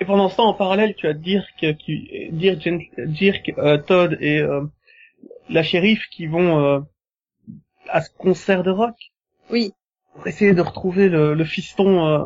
[0.00, 4.38] Et pendant ce temps, en parallèle, tu as Dirk, qui, Dirk, Dirk euh, Todd et
[4.38, 4.64] euh,
[5.48, 6.80] la shérif qui vont euh,
[7.88, 8.94] à ce concert de rock.
[9.50, 9.72] Oui.
[10.18, 12.06] Pour essayer de retrouver le, le fiston.
[12.06, 12.24] Euh.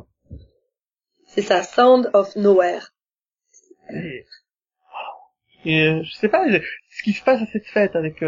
[1.27, 2.89] C'est ça, Sound of Nowhere.
[3.91, 4.27] Et,
[5.65, 8.23] et euh, je sais pas, ce qui se passe à cette fête avec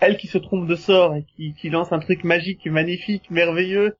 [0.00, 3.96] elle qui se trompe de sort et qui, qui lance un truc magique, magnifique, merveilleux.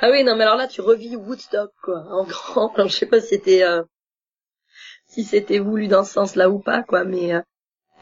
[0.00, 2.74] Ah oui, non, mais alors là, tu revis Woodstock, quoi, en grand.
[2.74, 3.82] Alors, je sais pas si c'était, euh,
[5.06, 7.40] si c'était voulu dans ce sens-là ou pas, quoi, mais, euh,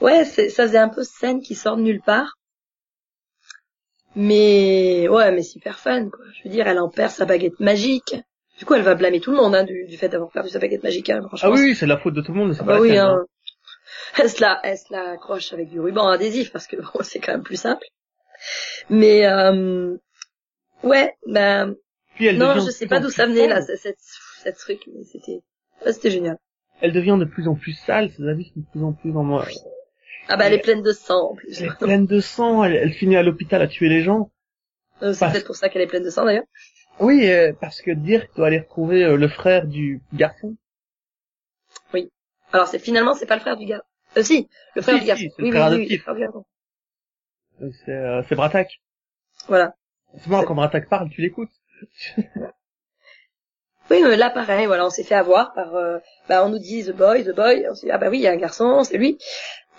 [0.00, 2.38] ouais, ça faisait un peu scène qui sort de nulle part.
[4.16, 6.24] Mais, ouais, mais super fun, quoi.
[6.34, 8.16] Je veux dire, elle en perd sa baguette magique.
[8.58, 10.58] Du coup, elle va blâmer tout le monde, hein, du, du fait d'avoir perdu sa
[10.58, 11.50] baguette magique, hein, franchement.
[11.52, 13.18] Ah oui, c'est la faute de tout le monde, c'est Ah pas bah oui, hein.
[13.20, 13.26] hein.
[14.18, 17.20] Elle se la, elle se la accroche avec du ruban adhésif parce que bon, c'est
[17.20, 17.86] quand même plus simple.
[18.88, 19.96] Mais, euh,
[20.82, 21.74] ouais, ben,
[22.16, 23.76] Puis elle non, je sais pas d'où ça venait, là, sale.
[23.78, 23.98] cette, cette,
[24.42, 25.40] cette truc, mais c'était,
[25.86, 26.36] ouais, c'était génial.
[26.80, 29.22] Elle devient de plus en plus sale, ses habits sont de plus en plus en
[29.22, 29.46] moi.
[30.32, 31.60] Ah bah, elle est pleine de sang, en plus.
[31.60, 34.30] Elle est pleine de sang, elle, elle finit à l'hôpital à tuer les gens.
[35.02, 36.44] Euh, c'est Parce- peut-être pour ça qu'elle est pleine de sang, d'ailleurs.
[37.00, 40.56] Oui, euh, parce que Dirk doit aller retrouver euh, le frère du garçon.
[42.52, 43.82] Alors, c'est, finalement, c'est pas le frère du gars.
[44.16, 45.22] Euh, si, le frère Si, du garçon.
[45.22, 45.92] si, oui, oui, oui, adoptif.
[45.98, 46.44] le frère du garçon.
[47.62, 48.80] Euh, C'est euh, c'est Bratak.
[49.46, 49.74] Voilà.
[50.16, 51.52] C'est C'est- quand Bratak parle, tu l'écoutes.
[53.90, 56.84] Oui, mais là, pareil, voilà, on s'est fait avoir par, euh, bah, on nous dit
[56.84, 58.84] The Boy, The Boy, on s'est dit, ah bah oui, il y a un garçon,
[58.84, 59.18] c'est lui.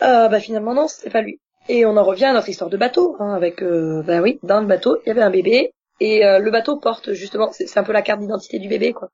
[0.02, 1.40] Euh, bah finalement, non, c'est pas lui.
[1.70, 4.62] Et on en revient à notre histoire de bateau, hein, avec, euh, bah oui, dans
[4.62, 7.84] le bateau, il y avait un bébé, et euh, le bateau porte justement, c'est un
[7.84, 9.10] peu la carte d'identité du bébé, quoi.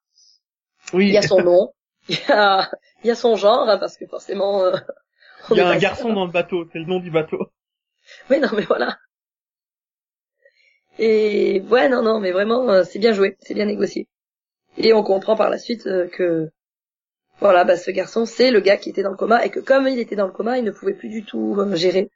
[0.93, 1.73] Oui, Il y a son nom,
[2.09, 2.71] il y a,
[3.03, 4.77] il y a son genre, hein, parce que forcément, euh,
[5.51, 7.39] il y a un garçon dans le bateau, c'est le nom du bateau.
[8.29, 8.97] Oui, non, mais voilà.
[10.97, 14.07] Et ouais, non, non, mais vraiment, euh, c'est bien joué, c'est bien négocié.
[14.77, 16.49] Et on comprend par la suite que,
[17.39, 19.87] voilà, bah, ce garçon, c'est le gars qui était dans le coma, et que comme
[19.87, 22.09] il était dans le coma, il ne pouvait plus du tout euh, gérer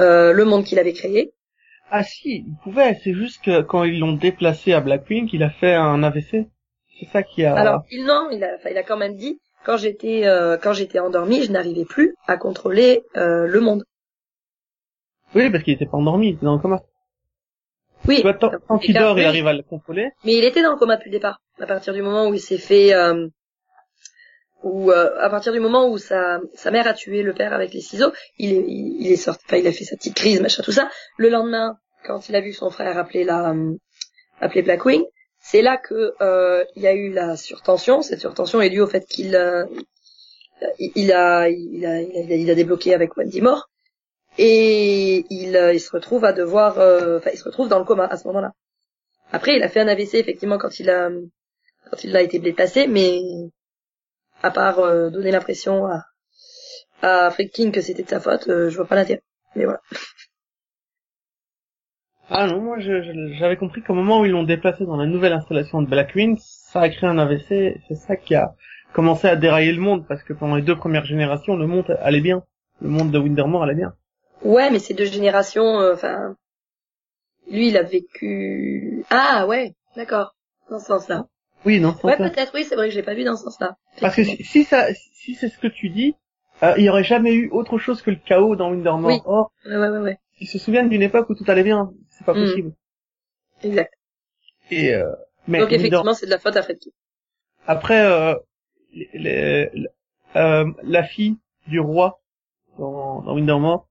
[0.00, 1.32] euh, le monde qu'il avait créé.
[1.90, 5.50] Ah si, il pouvait, c'est juste que quand ils l'ont déplacé à Blackwing, il a
[5.50, 6.48] fait un AVC.
[6.98, 7.54] C'est ça qui a...
[7.54, 10.98] Alors, il non, il a, il a quand même dit, quand j'étais, euh, quand j'étais
[10.98, 13.84] endormi, je n'arrivais plus à contrôler euh, le monde.
[15.34, 16.80] Oui, parce qu'il était pas endormi, il était dans le coma.
[18.06, 20.10] Oui, vois, tant, tant qu'il dort, il arrive à le contrôler.
[20.24, 21.40] Mais il était dans le coma depuis le départ.
[21.58, 23.28] À partir du moment où il s'est fait, euh,
[24.64, 27.72] où euh, à partir du moment où sa sa mère a tué le père avec
[27.72, 30.62] les ciseaux, il est il, est sorti, enfin il a fait sa petite crise, machin,
[30.62, 30.90] tout ça.
[31.18, 33.74] Le lendemain, quand il a vu son frère appeler la euh,
[34.40, 35.04] appeler Blackwing,
[35.38, 38.00] c'est là que euh, il y a eu la surtension.
[38.00, 39.66] Cette surtension est due au fait qu'il euh,
[40.78, 43.68] il, il a il a il a il a débloqué avec Wendy Moore
[44.38, 46.78] et il euh, il se retrouve à devoir
[47.18, 48.52] enfin il se retrouve dans le coma à ce moment-là.
[49.30, 51.10] Après, il a fait un AVC effectivement quand il a
[51.90, 53.20] quand il a été déplacé, mais
[54.42, 56.04] à part euh, donner l'impression à
[57.02, 59.22] à Fred King que c'était de sa faute, euh, je vois pas l'intérêt.
[59.56, 59.80] Mais voilà.
[62.30, 65.82] Ah non, moi j'avais compris qu'au moment où ils l'ont déplacé dans la nouvelle installation
[65.82, 68.54] de Blackwing, ça a créé un AVC, c'est ça qui a
[68.94, 72.22] commencé à dérailler le monde, parce que pendant les deux premières générations, le monde allait
[72.22, 72.42] bien.
[72.80, 73.94] Le monde de Windermore allait bien.
[74.42, 76.34] Ouais, mais ces deux générations, euh, enfin,
[77.50, 79.04] lui, il a vécu.
[79.10, 80.34] Ah ouais, d'accord,
[80.70, 81.26] dans ce sens-là.
[81.64, 82.52] Oui, non, Ouais, peut-être.
[82.54, 83.76] Oui, c'est vrai que je l'ai pas vu dans ce sens-là.
[84.00, 86.14] Parce que si, si ça, si c'est ce que tu dis,
[86.62, 89.10] euh, il y aurait jamais eu autre chose que le chaos dans Windermore.
[89.10, 89.20] Oui.
[89.24, 90.18] Or, Ouais, ouais, ouais, ouais.
[90.40, 91.92] ils se souviennent d'une époque où tout allait bien.
[92.10, 92.40] C'est pas Mm.
[92.40, 92.72] possible.
[93.62, 93.94] Exact.
[94.70, 95.12] Et euh,
[95.46, 96.92] mais Donc effectivement, c'est de la faute à Fred King.
[97.66, 98.34] après, euh,
[98.92, 99.88] les- les-
[100.36, 102.20] euh, la fille du roi
[102.78, 103.86] dans, dans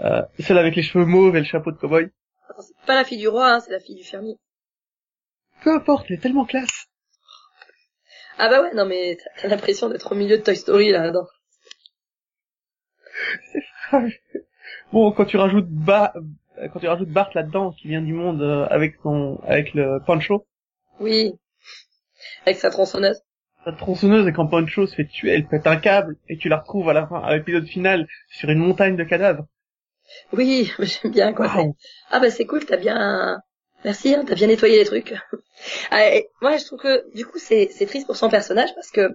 [0.00, 2.08] euh, celle avec les cheveux mauves et le chapeau de cowboy.
[2.58, 4.36] C'est pas la fille du roi, hein, c'est la fille du fermier.
[5.62, 6.86] Peu importe, elle est tellement classe.
[8.38, 11.08] Ah bah ouais, non mais t'as- l'impression d'être au milieu de Toy Story là.
[11.08, 11.26] dedans
[14.92, 16.12] bon, quand tu rajoutes Ba-
[16.72, 20.46] quand tu rajoutes Bart là-dedans, qui vient du monde euh, avec son, avec le Pancho,
[21.00, 21.32] Oui.
[22.46, 23.20] Avec sa tronçonneuse.
[23.64, 26.58] sa tronçonneuse et quand Pancho se fait tuer, elle pète un câble et tu la
[26.58, 29.46] retrouves à la fin, à l'épisode final, sur une montagne de cadavres.
[30.32, 31.50] Oui, j'aime bien quoi.
[32.10, 33.40] Ah bah c'est cool, t'as bien...
[33.84, 35.14] Merci, hein, t'as bien nettoyé les trucs.
[35.90, 39.08] Ah, je trouve que du coup c'est triste pour son personnage parce que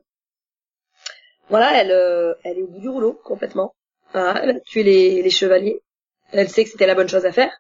[1.50, 3.76] voilà, elle euh, elle est au bout du rouleau complètement.
[4.14, 5.82] Voilà, elle a tué les, chevaliers.
[6.32, 7.52] Elle sait que c'était la bonne chose à faire,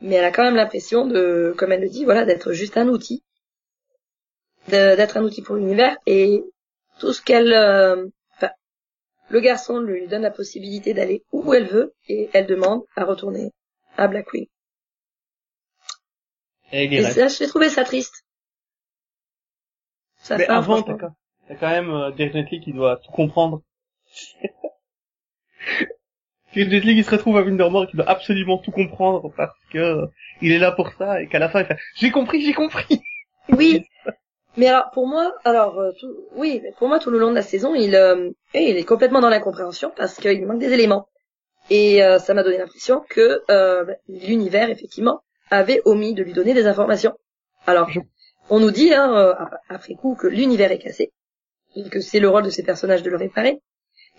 [0.00, 2.88] mais elle a quand même l'impression de, comme elle le dit, voilà, d'être juste un
[2.88, 3.22] outil,
[4.68, 6.42] d'être un outil pour l'univers et
[6.98, 8.06] tout ce qu'elle, euh,
[9.30, 13.52] le garçon lui donne la possibilité d'aller où elle veut et elle demande à retourner
[13.96, 14.46] à Black Queen.
[16.72, 18.24] Et Et ça, j'ai trouvé ça triste.
[20.18, 23.62] Ça Mais avant, t'as quand, même euh, Dirk Gently qui doit tout comprendre.
[26.54, 29.78] Dirk Gently qui se retrouve à Windermore et qui doit absolument tout comprendre parce que
[29.78, 30.06] euh,
[30.42, 33.00] il est là pour ça et qu'à la fin il fait j'ai compris, j'ai compris.
[33.50, 33.82] Oui.
[34.58, 37.42] Mais alors pour moi, alors euh, tout, oui, pour moi tout le long de la
[37.42, 41.08] saison, il, euh, il est complètement dans l'incompréhension parce qu'il manque des éléments.
[41.70, 46.54] Et euh, ça m'a donné l'impression que euh, l'univers effectivement avait omis de lui donner
[46.54, 47.14] des informations.
[47.66, 47.88] Alors,
[48.50, 51.12] on nous dit hein, euh, ap- après coup que l'univers est cassé
[51.76, 53.60] et que c'est le rôle de ces personnages de le réparer.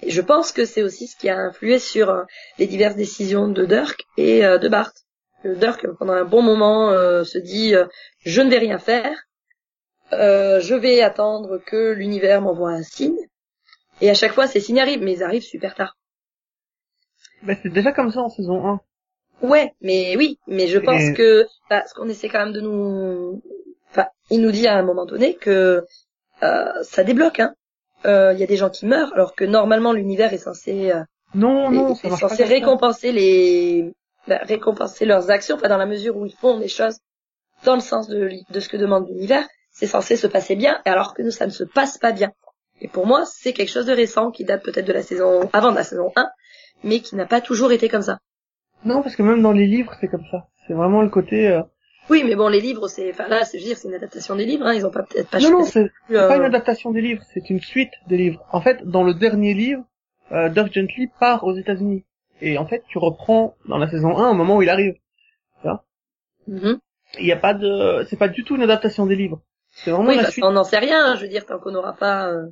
[0.01, 2.23] Et je pense que c'est aussi ce qui a influé sur euh,
[2.57, 4.91] les diverses décisions de Dirk et euh, de Bart.
[5.43, 7.85] Dirk, pendant un bon moment, euh, se dit euh,
[8.25, 9.11] je ne vais rien faire,
[10.13, 13.17] euh, je vais attendre que l'univers m'envoie un signe.
[14.01, 15.97] Et à chaque fois, ces signes arrivent, mais ils arrivent super tard.
[17.43, 18.79] Mais c'est déjà comme ça en saison 1.
[19.41, 22.62] Ouais, mais oui, mais je pense Et- que bah, ce qu'on essaie quand même de
[22.62, 23.41] nous,
[23.91, 25.86] enfin, il nous dit à un moment donné que
[26.43, 27.39] euh, ça débloque.
[27.39, 27.54] Hein.
[28.06, 31.04] Euh, Il y a des gens qui meurent, alors que normalement l'univers est censé euh,
[31.34, 33.93] Non, non, est, censé récompenser les
[34.28, 36.97] bah, récompenser leurs actions, enfin dans la mesure où ils font des choses
[37.65, 41.21] dans le sens de ce que demande l'univers, c'est censé se passer bien, alors que
[41.21, 42.32] nous ça ne se passe pas bien.
[42.82, 45.71] Et pour moi, c'est quelque chose de récent qui date peut-être de la saison avant
[45.71, 46.30] de la saison 1,
[46.84, 48.19] mais qui n'a pas toujours été comme ça.
[48.85, 50.47] Non, parce que même dans les livres, c'est comme ça.
[50.67, 51.47] C'est vraiment le côté...
[51.47, 51.61] euh,
[52.09, 54.35] Oui, mais bon, les livres, c'est, enfin là, c'est, je veux dire, c'est une adaptation
[54.35, 56.91] des livres, hein, ils ont pas peut-être pas Non, non, c'est euh, pas une adaptation
[56.91, 58.45] des livres, c'est une suite des livres.
[58.51, 59.83] En fait, dans le dernier livre,
[60.31, 62.05] euh, Dirk Gently part aux États-Unis.
[62.41, 64.95] Et en fait, tu reprends dans la saison 1 au moment où il arrive.
[66.47, 66.79] mhm.
[67.19, 68.05] Il y a pas de...
[68.09, 69.41] C'est pas du tout une adaptation des livres.
[69.71, 70.43] C'est vraiment Oui, la suite.
[70.43, 72.45] qu'on n'en sait rien, hein, je veux dire, tant qu'on n'aura pas euh,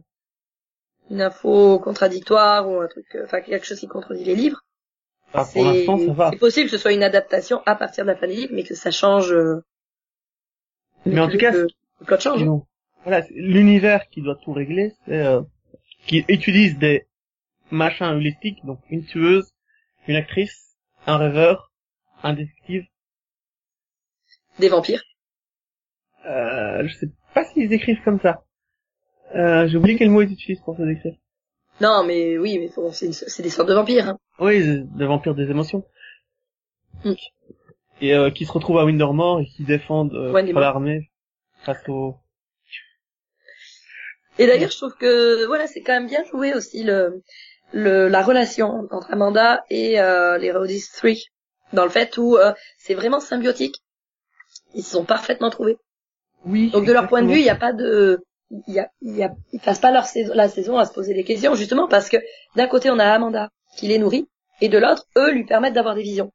[1.10, 4.64] une info contradictoire ou un truc, euh, enfin quelque chose qui contredit les livres.
[5.34, 6.30] C'est, pour l'instant, ça va.
[6.32, 8.64] c'est possible que ce soit une adaptation à partir de la fin des livres, mais
[8.64, 9.32] que ça change.
[9.32, 9.64] euh,
[11.06, 11.68] Mais en tout cas, le,
[12.06, 12.44] plot change.
[12.44, 12.66] Non.
[13.04, 15.42] Voilà, l'univers qui doit tout régler, c'est euh,
[16.08, 17.08] qui utilise des
[17.72, 19.54] machins holistiques, donc une tueuse,
[20.08, 21.72] une actrice, un rêveur,
[22.24, 22.86] un détective.
[24.60, 25.04] Des vampires.
[26.26, 28.44] Euh, je sais pas s'ils écrivent comme ça.
[29.36, 31.16] Euh, j'ai oublié quel mot ils utilisent pour se décrire.
[31.80, 33.08] Non, mais oui, mais bon, c'est
[33.42, 34.10] des sortes de vampires.
[34.10, 34.20] Hein.
[34.40, 35.84] Oui, des vampires des émotions.
[37.04, 37.14] Mm.
[38.02, 41.10] Et euh, qui se retrouvent à Windermore et qui défendent euh, l'armée
[41.64, 42.16] face au...
[44.40, 47.24] Et d'ailleurs, je trouve que voilà, c'est quand même bien joué aussi le,
[47.72, 51.12] le la relation entre Amanda et euh, les Rhodys 3
[51.74, 53.76] dans le fait où euh, c'est vraiment symbiotique.
[54.76, 55.78] Ils se sont parfaitement trouvés.
[56.46, 56.70] Oui.
[56.70, 58.24] Donc de leur point de vue, il n'y a pas de
[58.68, 61.14] il y a, y a, ils passent pas leur saison, la saison à se poser
[61.14, 62.18] des questions, justement parce que
[62.56, 64.28] d'un côté on a Amanda qui les nourrit,
[64.60, 66.34] et de l'autre, eux lui permettent d'avoir des visions.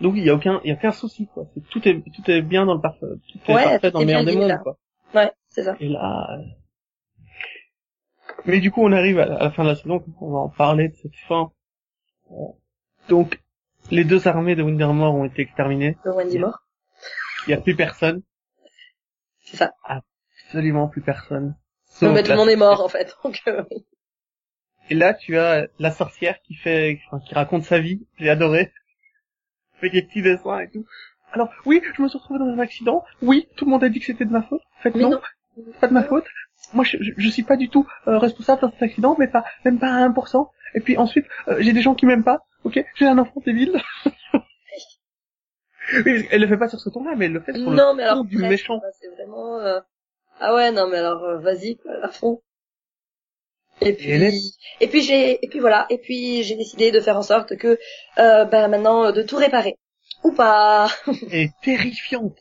[0.00, 1.46] Donc il y a aucun, il y a aucun souci quoi.
[1.70, 4.02] Tout est, tout est bien dans le parfait, tout est Ouais, parfait tout dans est
[4.02, 4.76] le meilleur des mondes quoi.
[5.14, 5.76] Ouais, c'est ça.
[5.80, 6.42] Et là, euh,
[8.46, 10.38] mais du coup on arrive à la, à la fin de la saison, on va
[10.38, 11.50] en parler de cette fin.
[12.30, 12.34] Euh,
[13.08, 13.40] Donc
[13.90, 15.96] les deux armées de Windermore ont été exterminées.
[16.04, 16.58] Le Wendy mort.
[17.46, 18.22] Il y a plus personne,
[19.44, 19.72] C'est ça.
[19.84, 21.54] absolument plus personne.
[22.00, 23.14] Bah, tout le monde est mort en fait.
[23.24, 23.86] Donc euh, oui.
[24.90, 28.06] Et là tu as la sorcière qui fait, enfin, qui raconte sa vie.
[28.18, 28.72] J'ai adoré.
[29.80, 30.84] Fait des petits dessins et tout.
[31.32, 33.04] Alors oui, je me suis retrouvé dans un accident.
[33.22, 34.62] Oui, tout le monde a dit que c'était de ma faute.
[34.78, 35.20] En fait non, non.
[35.80, 36.24] pas de ma faute.
[36.72, 39.44] Moi, je, je, je suis pas du tout euh, responsable de cet accident, mais pas
[39.64, 40.48] même pas à 1%.
[40.74, 42.40] Et puis ensuite, euh, j'ai des gens qui m'aiment pas.
[42.64, 43.72] Ok, j'ai un enfant débile.
[44.04, 47.90] oui, parce qu'elle le fait pas sur ce ton-là, mais elle le fait sur Non,
[47.92, 48.80] le mais alors ton du presque, méchant.
[49.00, 49.80] c'est vraiment euh,
[50.40, 52.40] ah ouais non mais alors euh, vas-y à fond.
[53.80, 57.22] Et puis et puis j'ai et puis voilà et puis j'ai décidé de faire en
[57.22, 57.78] sorte que
[58.18, 59.78] euh, ben maintenant de tout réparer
[60.22, 60.88] ou pas.
[61.06, 62.38] Elle est terrifiante.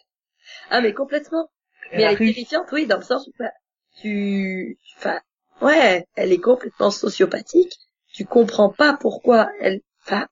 [0.70, 1.50] Ah mais complètement.
[1.92, 3.52] Elle Mais elle est terrifiante oui dans le sens où bah,
[4.00, 5.20] tu enfin
[5.62, 7.74] ouais elle est complètement sociopathique.
[8.14, 10.28] Tu comprends pas pourquoi elle enfin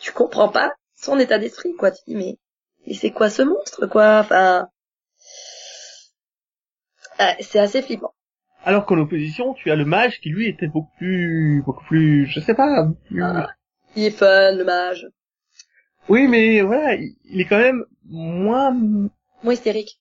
[0.00, 1.90] tu comprends pas son état d'esprit quoi.
[1.90, 2.38] Tu dis mais
[2.86, 4.18] mais c'est quoi ce monstre quoi?
[4.20, 4.68] Enfin
[7.20, 8.14] euh, c'est assez flippant.
[8.64, 12.40] Alors qu'en opposition, tu as le mage qui lui était beaucoup plus, beaucoup plus, je
[12.40, 12.88] sais pas.
[13.08, 13.48] plus- Ah.
[13.96, 15.06] Il est fun le mage,
[16.08, 19.98] Oui, mais voilà, il est quand même moins, moins hystérique.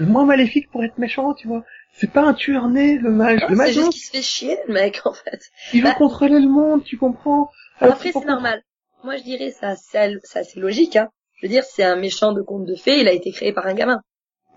[0.00, 1.64] moins maléfique pour être méchant, tu vois.
[1.94, 3.40] C'est pas un tueur né, le mage.
[3.42, 5.40] Non, le c'est mage, non, juste qu'il se fait chier le mec en fait.
[5.72, 7.50] il veut bah- contrôler le monde, tu comprends.
[7.80, 8.62] Alors Après c'est normal.
[9.04, 11.08] Moi je dirais ça c'est ça c'est logique hein.
[11.36, 13.66] Je veux dire c'est un méchant de conte de fées, il a été créé par
[13.66, 14.02] un gamin.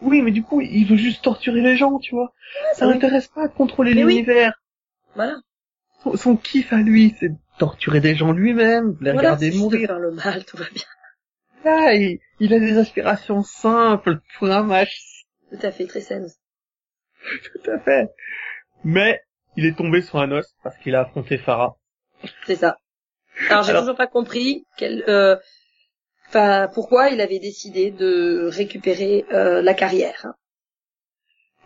[0.02, 2.34] Oui, mais du coup, il veut juste torturer les gens, tu vois.
[2.74, 4.14] Ça l'intéresse pas de contrôler Mais oui.
[4.16, 4.54] l'univers.
[5.16, 5.36] Voilà.
[6.04, 9.52] son, son kiff à lui, c'est de torturer des gens lui-même, de les Voilà, regarder
[9.52, 9.88] mourir.
[9.88, 10.84] faire le mal, tout va bien.
[11.64, 16.28] Là, il, il a des aspirations simples pour un match, Tout à fait, très saine.
[17.54, 18.10] tout à fait.
[18.84, 19.22] Mais
[19.58, 21.76] il est tombé sur un os parce qu'il a affronté Farah.
[22.48, 22.78] C'est ça.
[23.50, 25.36] Alors j'ai toujours pas compris quel, euh,
[26.32, 30.28] enfin pourquoi il avait décidé de récupérer euh, la carrière.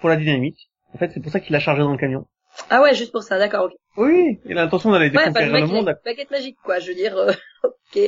[0.02, 0.58] Pour la dynamite.
[0.94, 2.26] En fait, c'est pour ça qu'il l'a chargé dans le camion.
[2.70, 3.70] Ah ouais, juste pour ça, d'accord.
[3.98, 5.88] Oui, il a l'intention d'aller Ouais, enfin, le monde.
[5.90, 6.80] une baguette magique, quoi.
[6.80, 7.32] Je veux dire, euh,
[7.64, 8.00] ok.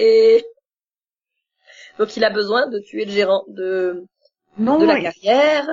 [2.00, 4.06] Donc il a besoin de tuer le gérant de,
[4.58, 5.68] Non, de la il- carrière.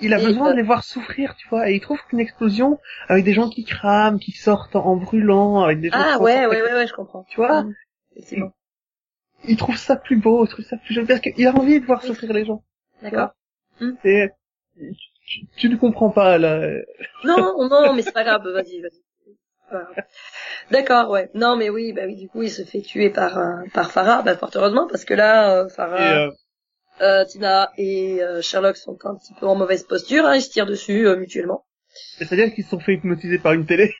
[0.00, 1.70] il a besoin euh, de les voir souffrir, tu vois.
[1.70, 5.80] Et il trouve qu'une explosion avec des gens qui crament, qui sortent en brûlant, avec
[5.80, 7.24] des gens Ah qui ouais, ouais, ouais, ouais, je comprends.
[7.28, 7.64] Tu vois?
[9.48, 11.86] Il trouve ça plus beau, il trouve ça plus joli parce qu'il a envie de
[11.86, 12.08] voir Oui.
[12.08, 12.64] souffrir les gens.
[13.02, 13.30] D'accord.
[14.04, 14.28] Et
[15.26, 16.60] tu, tu ne comprends pas là.
[17.24, 19.02] Non, non, mais c'est pas grave, vas-y, vas-y.
[20.70, 21.30] D'accord, ouais.
[21.34, 24.22] Non, mais oui, bah oui, du coup, il se fait tuer par euh, par Farah,
[24.22, 26.30] bah fort heureusement, parce que là, euh, Et, Farah, euh,
[27.00, 30.66] euh, Tina et Sherlock sont un petit peu en mauvaise posture, hein, ils se tirent
[30.66, 31.66] dessus euh, mutuellement.
[32.18, 33.92] C'est-à-dire qu'ils se sont fait hypnotiser par une télé.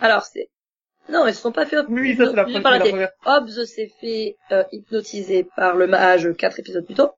[0.00, 0.48] Alors c'est,
[1.08, 2.72] non, ils se sont pas fait Oui, ça c'est la, par
[3.64, 7.10] s'est fait euh, hypnotiser par le mage quatre épisodes plus tôt,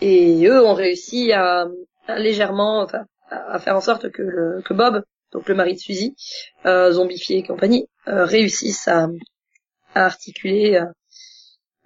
[0.00, 1.66] et eux ont réussi à,
[2.06, 5.74] à légèrement, enfin, à, à faire en sorte que le que Bob, donc le mari
[5.74, 6.14] de Suzy,
[6.64, 9.08] euh, zombifié et compagnie, euh, réussissent à,
[9.94, 10.86] à articuler euh,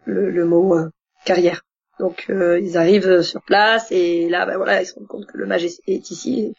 [0.05, 0.90] le, le mot euh,
[1.25, 1.62] carrière.
[1.99, 5.37] Donc euh, ils arrivent sur place et là, ben voilà, ils se rendent compte que
[5.37, 6.40] le mage est, est ici.
[6.40, 6.55] et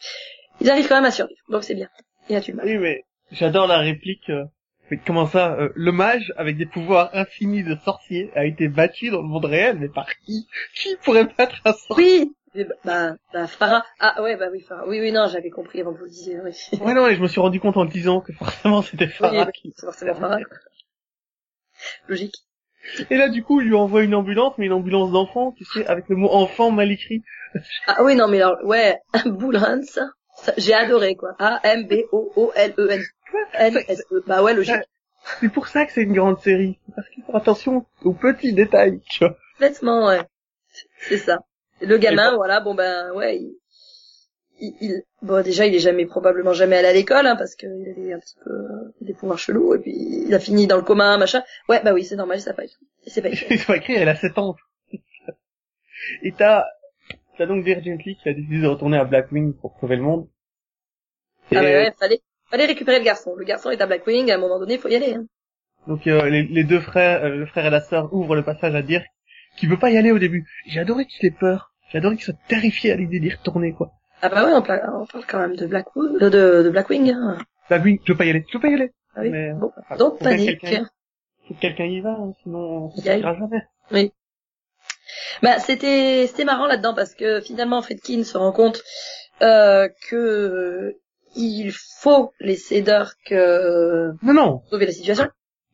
[0.59, 1.89] ils arrivent quand même à survivre, donc c'est bien.
[2.29, 2.63] Il a tué le.
[2.63, 4.29] Oui, mais j'adore la réplique.
[4.29, 4.45] euh,
[4.89, 9.09] mais comment ça euh, Le mage, avec des pouvoirs infinis de sorcier, a été battu
[9.09, 10.47] dans le monde réel, mais par qui?
[10.75, 12.31] Qui pourrait battre un sorcier?
[12.53, 13.85] Oui, bah, bah, bah, Farah.
[14.01, 14.85] Ah ouais, bah oui, Farah.
[14.87, 16.37] Oui, oui, non, j'avais compris avant que vous le disiez.
[16.43, 19.07] Oui, Ouais, non, et je me suis rendu compte en le disant que forcément c'était
[19.07, 19.73] Farah oui qui...
[19.77, 20.39] c'est forcément Farah.
[22.07, 22.35] Logique.
[23.09, 25.85] Et là, du coup, il lui envoie une ambulance, mais une ambulance d'enfant, tu sais,
[25.85, 27.23] avec le mot enfant mal écrit.
[27.87, 30.09] Ah oui, non, mais alors, ouais, Boulans, ça,
[30.57, 31.29] j'ai adoré, quoi.
[31.39, 33.01] A-M-B-O-O-L-E-N.
[33.53, 34.23] N-S-E.
[34.27, 34.75] Bah ouais, logique.
[35.39, 36.79] C'est pour ça que c'est une grande série.
[36.95, 39.37] Parce qu'il faut attention aux petits détails, tu vois.
[39.53, 40.21] Complètement, ouais.
[40.99, 41.39] C'est ça.
[41.81, 43.55] Le Et gamin, voilà, bon ben, ouais, il,
[44.59, 47.69] il, il- bon déjà, il est jamais, probablement jamais allé à l'école, hein, parce qu'il
[47.69, 49.91] avait un petit peu euh, des pouvoirs chelous, et puis
[50.27, 51.43] il a fini dans le coma, machin.
[51.69, 52.87] Ouais, bah oui, c'est normal, ça pas écrit.
[53.07, 53.57] C'est pas écrit.
[53.59, 54.55] Sont écrits, elle a 7 ans.
[56.23, 56.65] Et t'as,
[57.37, 60.27] t'as donc Gently qui a décidé de retourner à Blackwing pour sauver le monde.
[61.51, 63.33] Et, Ah bah ouais, fallait, fallait récupérer le garçon.
[63.35, 65.15] Le garçon est à Blackwing, à un moment donné, faut y aller.
[65.15, 65.25] Hein.
[65.87, 68.75] Donc euh, les, les deux frères, euh, le frère et la sœur ouvrent le passage
[68.75, 69.05] à Dirk,
[69.57, 70.45] qui veut pas y aller au début.
[70.67, 71.71] J'ai adoré qu'il ait peur.
[71.91, 73.91] J'ai adoré qu'il soit terrifié à l'idée d'y retourner, quoi.
[74.21, 77.09] Ah bah ouais, on, parle quand même de Blackwood, de, de, de Blackwing.
[77.11, 77.37] Hein.
[77.69, 78.91] Blackwing, je veux pas y aller, je veux pas y aller.
[79.15, 79.29] Ah oui.
[79.31, 80.59] Mais, Bon, enfin, donc panique.
[80.61, 80.87] quelqu'un-
[81.47, 84.09] Faut que quelqu'un y va, hein, sinon on ira jamais.
[85.41, 88.81] Bah c'était c'était marrant là-dedans parce que finalement Friedkin se rend compte
[89.41, 90.95] euh, que
[91.35, 95.27] il faut laisser Dirk euh, Non, non, sauver la situation.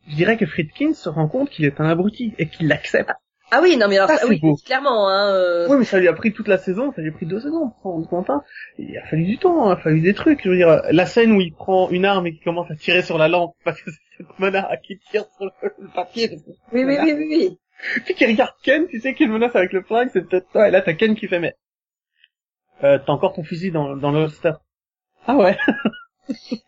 [0.08, 3.12] je dirais que Friedkin se rend compte qu'il est un abruti et qu'il l'accepte.
[3.50, 4.58] Ah oui, non mais alors Ah, oui, beau.
[4.66, 5.34] clairement hein.
[5.34, 7.40] euh, Oui, mais ça lui a pris toute la saison, ça lui a pris deux
[7.40, 8.30] saisons pour s'en rendre compte.
[8.78, 10.44] Il a fallu du temps, hein, il a fallu des trucs.
[10.44, 13.04] Je veux dire, la scène où il prend une arme et qu'il commence à tirer
[13.04, 16.40] sur la lampe parce que c'est cette menace qui tire sur le, le papier.
[16.74, 17.58] Oui oui oui oui oui.
[18.04, 20.68] Puis qui regarde Ken, tu sais qu'il menace avec le flingue, c'est peut-être toi.
[20.68, 21.56] Et là, t'as Ken qui fait, mais
[22.84, 24.52] euh, t'as encore ton fusil dans, dans le holster.
[25.28, 25.58] Ah ouais.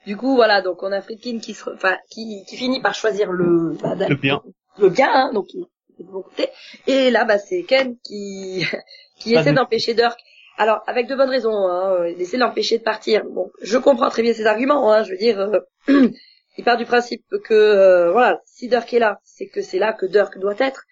[0.06, 2.94] Du coup voilà, donc on a Friedkin qui se, re- enfin qui, qui finit par
[2.96, 4.42] choisir le bah, Le bien.
[4.78, 5.62] le bien, hein, donc il
[6.00, 6.48] est de bon côté.
[6.88, 8.64] Et là, bah, c'est Ken qui,
[9.20, 10.18] qui essaie de- d'empêcher Dirk.
[10.58, 13.24] Alors, avec de bonnes raisons, hein, euh, il essaie de l'empêcher de partir.
[13.26, 15.60] Bon, je comprends très bien ses arguments, hein, je veux dire, euh,
[16.58, 19.92] il part du principe que, euh, voilà, si Dirk est là, c'est que c'est là
[19.94, 20.84] que Dirk doit être,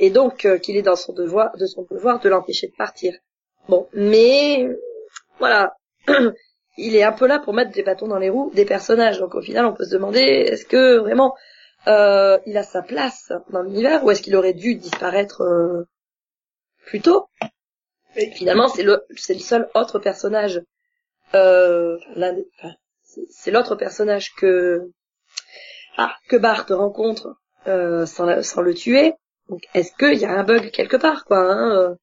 [0.00, 3.14] et donc euh, qu'il est dans son devoir, de son devoir de l'empêcher de partir.
[3.68, 4.68] Bon, mais,
[5.38, 5.74] voilà,
[6.76, 9.34] il est un peu là pour mettre des bâtons dans les roues des personnages, donc
[9.34, 11.34] au final, on peut se demander, est-ce que vraiment,
[11.88, 15.84] euh, il a sa place dans l'univers ou est-ce qu'il aurait dû disparaître euh,
[16.86, 17.28] plus tôt?
[18.16, 20.62] Et Finalement, c'est le c'est le seul autre personnage.
[21.34, 22.74] Euh, l'un des- enfin,
[23.30, 24.90] c'est- l'autre personnage que
[25.96, 27.36] ah que Bart rencontre
[27.66, 29.14] euh, sans, sans le tuer.
[29.48, 31.96] Donc, est-ce qu'il y a un bug quelque part, quoi hein.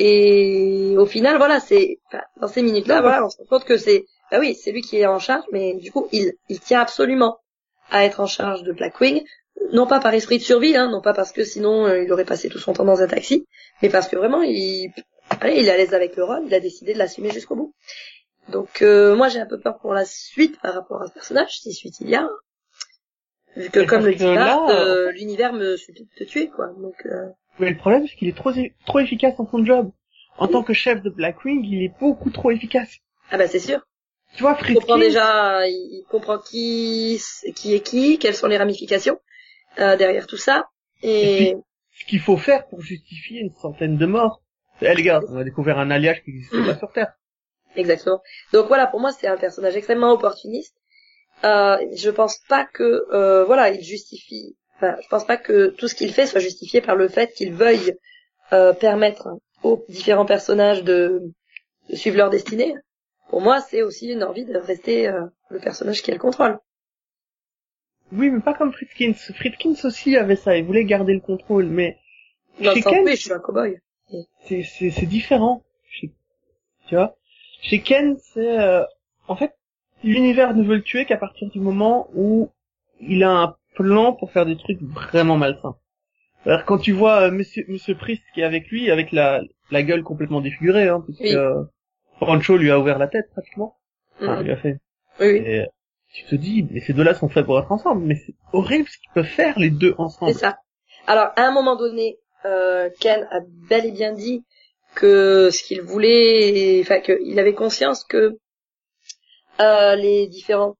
[0.00, 1.98] Et au final, voilà, c'est
[2.40, 4.96] dans ces minutes-là, voilà, on se rend compte que c'est bah oui, c'est lui qui
[4.96, 7.38] est en charge, mais du coup, il il tient absolument
[7.90, 9.24] à être en charge de Blackwing,
[9.72, 12.24] non pas par esprit de survie, hein, non pas parce que sinon euh, il aurait
[12.24, 13.48] passé tout son temps dans un taxi,
[13.82, 14.92] mais parce que vraiment il,
[15.40, 17.74] allez, il est à l'aise avec le rôle, il a décidé de l'assumer jusqu'au bout.
[18.48, 21.58] Donc euh, moi j'ai un peu peur pour la suite par rapport à ce personnage,
[21.58, 22.28] si suite il y a.
[23.56, 26.68] Vu que comme le dit Bart, euh, l'univers me suffit de te tuer quoi.
[26.78, 27.26] Donc euh,
[27.58, 28.52] Mais le problème, c'est qu'il est trop,
[28.86, 29.90] trop efficace dans son job.
[30.38, 32.98] En tant que chef de Blackwing, il est beaucoup trop efficace.
[33.30, 33.80] ah bah c'est sûr.
[34.36, 37.20] Tu vois, Il Friedkin, comprend déjà, il comprend qui
[37.56, 39.18] qui est qui, quelles sont les ramifications
[39.80, 40.68] euh, derrière tout ça.
[41.02, 41.56] Et
[41.98, 44.42] ce qu'il faut faire pour justifier une centaine de morts.
[44.80, 47.12] Eh les gars, on a découvert un alliage qui n'existe pas sur Terre.
[47.74, 48.20] Exactement.
[48.52, 50.76] Donc voilà, pour moi, c'est un personnage extrêmement opportuniste.
[51.44, 54.56] Euh, je pense pas que, euh, voilà, il justifie.
[54.78, 57.52] Enfin, je pense pas que tout ce qu'il fait soit justifié par le fait qu'il
[57.52, 57.94] veuille
[58.52, 59.28] euh, permettre
[59.62, 61.22] aux différents personnages de,
[61.90, 62.74] de suivre leur destinée.
[63.28, 66.58] Pour moi, c'est aussi une envie de rester euh, le personnage qui a le contrôle.
[68.12, 69.14] Oui, mais pas comme Friedkins.
[69.34, 71.98] Friedkins aussi avait ça, il voulait garder le contrôle, mais
[72.60, 73.78] Dans Chez Ken, je suis un cow-boy.
[74.44, 75.62] c'est, c'est, c'est différent.
[75.90, 76.12] Chez-
[76.86, 77.16] Tu vois?
[77.60, 78.58] Chez Ken, c'est...
[78.58, 78.84] euh,
[79.26, 79.52] En fait,
[80.04, 82.50] l'univers ne veut le tuer qu'à partir du moment où
[83.00, 85.76] il a un plan pour faire des trucs vraiment malsains.
[86.44, 89.82] Alors quand tu vois euh, Monsieur, Monsieur Priest qui est avec lui, avec la, la
[89.82, 91.34] gueule complètement défigurée, hein, puisque Oui.
[91.34, 91.62] euh,
[92.20, 93.76] Rancho lui a ouvert la tête pratiquement.
[94.20, 94.76] Enfin, lui a fait.
[95.20, 95.42] Oui, oui.
[95.46, 95.66] Et, euh,
[96.14, 98.96] tu te dis, mais ces deux-là sont faits pour être ensemble, mais c'est horrible ce
[98.98, 100.32] qu'ils peuvent faire les deux ensemble.
[100.32, 100.58] C'est ça.
[101.06, 102.16] Alors, à un moment donné,
[102.46, 104.42] euh, Ken a bel et bien dit
[104.94, 108.38] que ce qu'il voulait, enfin, qu'il avait conscience que
[109.60, 110.76] euh, les différents,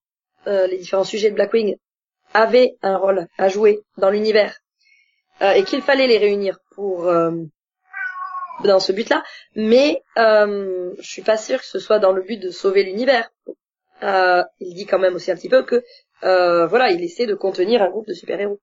[0.46, 1.76] euh, les différents sujets de Blackwing
[2.34, 4.58] avaient un rôle à jouer dans l'univers
[5.42, 7.32] euh, et qu'il fallait les réunir pour euh,
[8.64, 9.22] dans ce but-là.
[9.54, 13.30] Mais euh, je suis pas sûre que ce soit dans le but de sauver l'univers.
[14.02, 15.82] Euh, il dit quand même aussi un petit peu que
[16.24, 18.60] euh, voilà, il essaie de contenir un groupe de super-héros.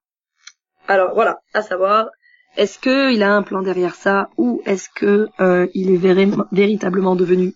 [0.88, 2.10] Alors voilà, à savoir,
[2.56, 6.32] est-ce que il a un plan derrière ça ou est-ce que euh, il est véri-
[6.52, 7.54] véritablement devenu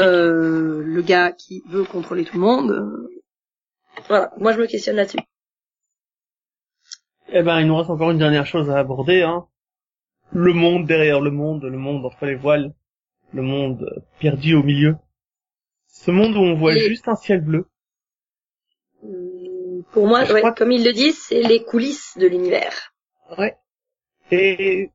[0.00, 3.08] euh, le gars qui veut contrôler tout le monde
[4.08, 5.18] Voilà, moi je me questionne là-dessus.
[7.28, 9.46] Eh ben, il nous reste encore une dernière chose à aborder, hein.
[10.32, 12.74] Le monde derrière le monde, le monde entre les voiles,
[13.32, 14.96] le monde perdu au milieu.
[15.88, 17.66] Ce monde où on voit juste un ciel bleu.
[19.02, 22.92] Hum, Pour moi, ouais, que- comme ils le disent, c'est les coulisses de l'univers.
[23.38, 23.56] Ouais.
[24.30, 24.90] Et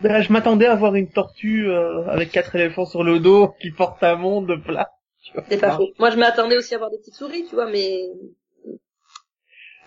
[0.00, 3.70] ben, je m'attendais à voir une tortue euh, avec quatre éléphants sur le dos qui
[3.70, 4.90] porte un monde plat.
[5.26, 5.44] Tu vois.
[5.48, 5.76] C'est pas Ah.
[5.76, 5.88] faux.
[5.98, 8.08] Moi, je m'attendais aussi à voir des petites souris, tu vois, mais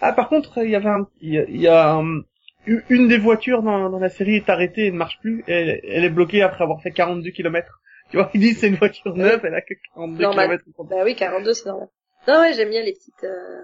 [0.01, 2.23] Ah, par contre, il y avait un, il y a, il y a, um,
[2.65, 5.43] u- une des voitures dans, dans la série est arrêtée et ne marche plus.
[5.47, 7.81] Elle, elle est bloquée après avoir fait 42 km.
[8.09, 10.59] Tu vois, ils disent c'est une voiture neuve, elle a que 42 Normal.
[10.59, 10.83] km.
[10.89, 11.89] bah oui, 42, c'est normal.
[12.27, 13.23] Non, ouais, j'aime bien les petites.
[13.23, 13.61] euh,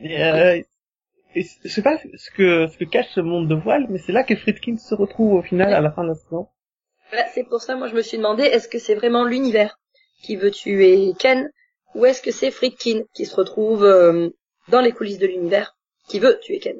[0.00, 0.60] Et, euh,
[1.34, 4.12] et je sais pas ce que ce que cache ce monde de voile, mais c'est
[4.12, 6.48] là que Friedkin se retrouve au final à la fin de la saison.
[7.10, 9.78] Voilà, c'est pour ça, moi, je me suis demandé, est-ce que c'est vraiment l'univers?
[10.22, 11.50] Qui veut tuer Ken,
[11.94, 14.30] ou est-ce que c'est Friedkin qui se retrouve euh,
[14.68, 15.76] dans les coulisses de l'univers,
[16.08, 16.76] qui veut tuer Ken?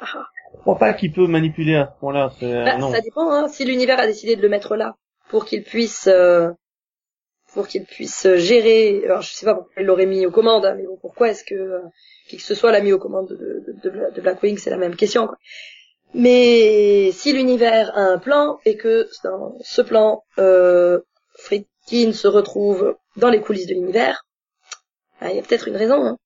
[0.00, 0.26] Ah, ah.
[0.54, 2.32] Je crois pas qu'il peut manipuler à ce point-là.
[2.40, 3.48] Bah, ça dépend, hein.
[3.48, 4.94] Si l'univers a décidé de le mettre là,
[5.28, 6.50] pour qu'il puisse, euh,
[7.52, 10.74] pour qu'il puisse gérer, alors je sais pas pourquoi il l'aurait mis aux commandes, hein,
[10.76, 11.80] mais bon, pourquoi est-ce que euh,
[12.28, 14.76] qui que ce soit l'a mis aux commandes de, de, de, de Blackwing, c'est la
[14.76, 15.36] même question, quoi.
[16.16, 21.00] Mais si l'univers a un plan et que dans ce plan, euh,
[21.86, 24.24] Friedkin se retrouve dans les coulisses de l'univers,
[25.20, 26.04] bah, il y a peut-être une raison.
[26.04, 26.18] Hein.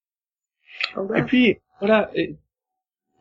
[0.95, 2.37] Donc, Et puis voilà, et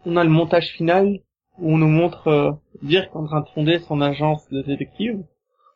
[0.05, 1.19] on a le montage final
[1.57, 5.23] où on nous montre euh, Dirk en train de fonder son agence de détective.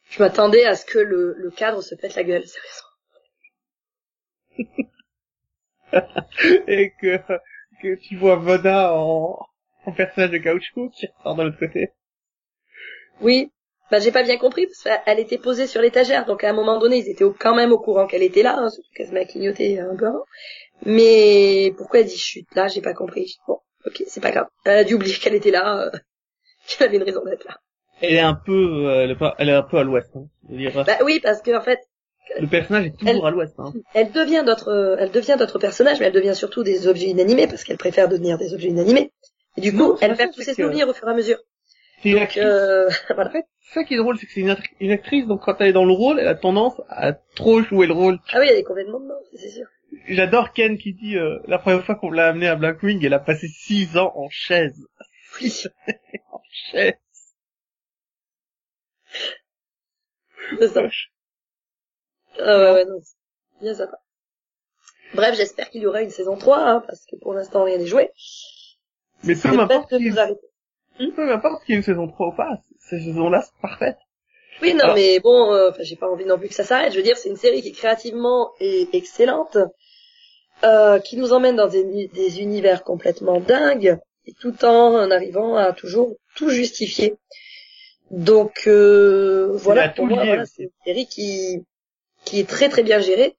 [0.10, 2.88] Je m'attendais à ce que le, le cadre se pète la gueule, sérieusement.
[6.68, 7.18] et que,
[7.82, 9.40] que tu vois Voda en,
[9.86, 11.92] en personnage de caoutchouc qui ressort de l'autre côté.
[13.22, 13.52] Oui,
[13.92, 16.80] bah j'ai pas bien compris parce qu'elle était posée sur l'étagère, donc à un moment
[16.80, 19.20] donné ils étaient quand même au courant qu'elle était là, hein, surtout qu'elle se met
[19.20, 20.24] à clignoter un peu avant.
[20.86, 23.36] Mais pourquoi elle dit chute là, j'ai pas compris.
[23.48, 24.48] Bon, ok, c'est pas grave.
[24.66, 25.92] Elle a dû oublier qu'elle était là, euh,
[26.68, 27.58] qu'elle avait une raison d'être là.
[28.02, 30.10] Elle est un peu, euh, elle est, pas, elle est un peu à l'ouest.
[30.16, 30.26] Hein.
[30.74, 31.80] Bah oui, parce que en fait,
[32.40, 33.54] le personnage est toujours à l'ouest.
[33.60, 33.74] Hein.
[33.94, 37.48] elle devient d'autres, euh, elle devient d'autres personnages, mais elle devient surtout des objets inanimés
[37.48, 39.12] parce qu'elle préfère devenir des objets inanimés.
[39.58, 41.38] Et du coup, Non, elle ça, tous ses souvenirs au fur et à mesure.
[42.02, 42.44] C'est une actrice.
[42.44, 43.30] euh, voilà.
[43.30, 45.56] En fait, ça qui est drôle, c'est que c'est une, actri- une actrice, donc quand
[45.60, 48.20] elle est dans le rôle, elle a tendance à trop jouer le rôle.
[48.34, 49.66] Ah oui, elle est complètement dedans, c'est sûr.
[50.08, 53.20] J'adore Ken qui dit, euh, la première fois qu'on l'a amenée à Blackwing, elle a
[53.20, 54.86] passé six ans en chaise.
[55.42, 55.50] Oui,
[56.34, 56.42] En
[56.72, 56.94] chaise.
[60.60, 60.82] c'est ça.
[62.40, 63.00] Ah ouais, ouais, non.
[63.62, 63.98] Bien sympa.
[65.14, 67.86] Bref, j'espère qu'il y aura une saison 3, hein, parce que pour l'instant rien n'est
[67.88, 68.10] joué.
[69.24, 69.94] Mais peu m'importe
[71.16, 73.98] peu m'importe qu'il y ait une saison 3 ou pas, ces saisons-là sont parfaites.
[74.62, 76.92] Oui, non, Alors- mais bon, euh, j'ai pas envie non plus que ça s'arrête.
[76.92, 79.58] Je veux dire, c'est une série qui créativement est excellente,
[80.64, 85.72] euh, qui nous emmène dans des, des univers complètement dingues, et tout en arrivant à
[85.74, 87.16] toujours tout justifier.
[88.12, 91.64] Donc euh, voilà, pour moi, voilà, c'est une série qui
[92.26, 93.36] qui est très très bien gérée.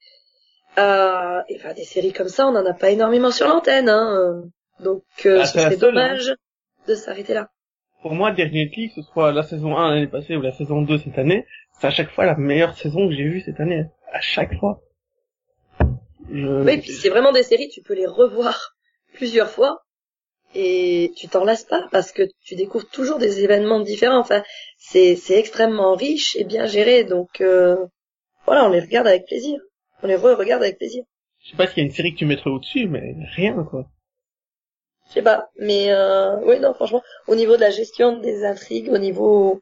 [0.78, 4.42] Euh, et enfin, des séries comme ça, on en a pas énormément sur l'antenne, hein.
[4.80, 6.34] Donc, euh, Ah, ce serait seule, dommage
[6.88, 7.50] de s'arrêter là.
[8.02, 10.98] Pour moi, Definitely, que ce soit la saison 1 l'année passée ou la saison 2
[10.98, 11.46] cette année,
[11.78, 13.84] c'est à chaque fois la meilleure saison que j'ai vue cette année.
[14.12, 14.82] À chaque fois.
[16.30, 16.64] Je...
[16.64, 18.74] Oui, puis c'est vraiment des séries, tu peux les revoir
[19.14, 19.82] plusieurs fois
[20.54, 24.18] et tu t'en lasses pas parce que tu découvres toujours des événements différents.
[24.18, 24.42] Enfin,
[24.76, 27.76] c'est c'est extrêmement riche et bien géré, donc euh,
[28.46, 29.60] voilà, on les regarde avec plaisir.
[30.02, 31.04] On les re-regarde avec plaisir.
[31.42, 33.86] Je sais pas s'il y a une série que tu mettrais au-dessus, mais rien, quoi.
[35.12, 38.88] Je sais pas, mais euh, oui, non, franchement, au niveau de la gestion des intrigues,
[38.90, 39.60] au niveau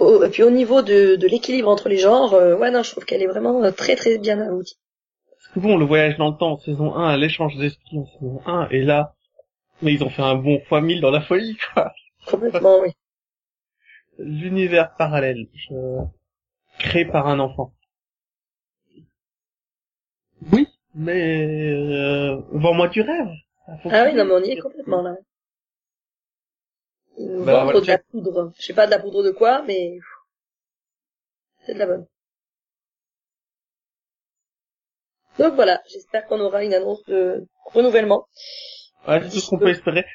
[0.00, 2.90] au- et puis au niveau de, de l'équilibre entre les genres, euh, ouais, non, je
[2.90, 4.76] trouve qu'elle est vraiment euh, très très bien aboutie.
[5.30, 8.40] Parce que bon, le voyage dans le temps en saison 1, l'échange d'esprit en saison
[8.46, 9.14] 1, et là,
[9.82, 11.92] mais ils ont fait un bon fois 1000 dans la folie, quoi.
[12.26, 12.90] Complètement, oui.
[14.18, 15.74] L'univers parallèle, je...
[16.78, 17.72] créé par un enfant.
[20.52, 23.28] Oui, mais euh, vends-moi du rêve.
[23.68, 25.16] Ah oui, non, mais on y est complètement là.
[27.18, 28.52] Ils nous Bah, vendent voilà, de la poudre.
[28.58, 29.98] Je sais pas de la poudre de quoi, mais
[31.64, 32.06] c'est de la bonne.
[35.38, 38.26] Donc voilà, j'espère qu'on aura une annonce de renouvellement.
[39.06, 40.06] Ouais, c'est tout ce qu'on peut espérer.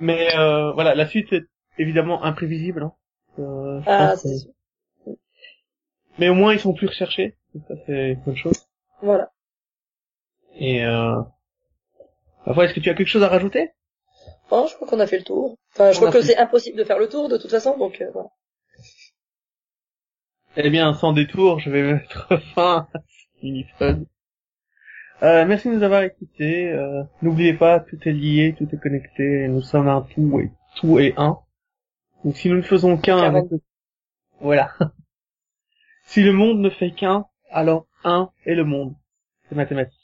[0.00, 1.44] Mais euh, voilà, la suite est
[1.78, 2.82] évidemment imprévisible.
[2.82, 2.92] Hein.
[3.38, 4.50] Euh, Ah, c'est sûr.
[6.18, 7.36] Mais au moins ils sont plus recherchés.
[7.68, 8.66] Ça c'est une bonne chose.
[9.02, 9.30] Voilà.
[10.56, 11.20] Et euh...
[12.44, 13.70] Parfois, est-ce que tu as quelque chose à rajouter?
[14.50, 15.56] Bon, je crois qu'on a fait le tour.
[15.72, 17.76] Enfin, je On crois que fait- c'est impossible de faire le tour de toute façon,
[17.78, 18.28] donc euh, voilà.
[20.56, 24.06] Eh bien, sans détour, je vais mettre fin à ce mini-pod.
[25.22, 26.70] Euh, merci de nous avoir écoutés.
[26.70, 29.48] Euh, N'oubliez pas, tout est lié, tout est connecté.
[29.48, 31.38] Nous sommes un tout et tout est un.
[32.24, 33.44] Donc si nous ne faisons qu'un avec...
[33.48, 33.60] 42.
[34.40, 34.70] Voilà.
[36.04, 38.94] si le monde ne fait qu'un, alors un est le monde.
[39.48, 39.98] C'est mathématique.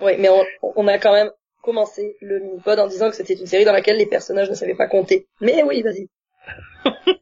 [0.00, 1.30] Oui, mais on, on a quand même
[1.62, 4.74] commencé le mini-pod en disant que c'était une série dans laquelle les personnages ne savaient
[4.76, 5.26] pas compter.
[5.40, 6.08] Mais oui, vas-y.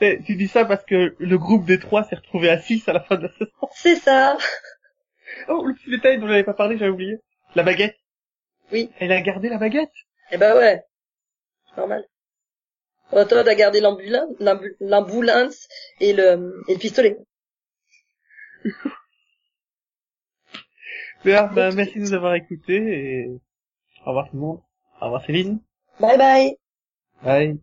[0.00, 2.92] Eh, tu dis ça parce que le groupe des trois s'est retrouvé à 6 à
[2.92, 3.50] la fin de la saison.
[3.74, 4.36] C'est ça.
[5.48, 7.16] Oh, le petit détail dont j'avais pas parlé, j'avais oublié.
[7.56, 7.96] La baguette.
[8.70, 8.90] Oui.
[9.00, 9.90] Elle a gardé la baguette?
[10.30, 10.82] Eh ben ouais.
[11.76, 12.06] Normal.
[13.14, 15.66] Euh, Todd a gardé l'ambulance, l'ambu- l'ambulance
[16.00, 17.16] et le, et le pistolet.
[21.24, 23.28] Bien, bah, merci de nous avoir écoutés et
[24.04, 24.60] au revoir tout le monde.
[25.00, 25.60] Au revoir Céline.
[26.00, 26.56] Bye bye.
[27.22, 27.58] Bye.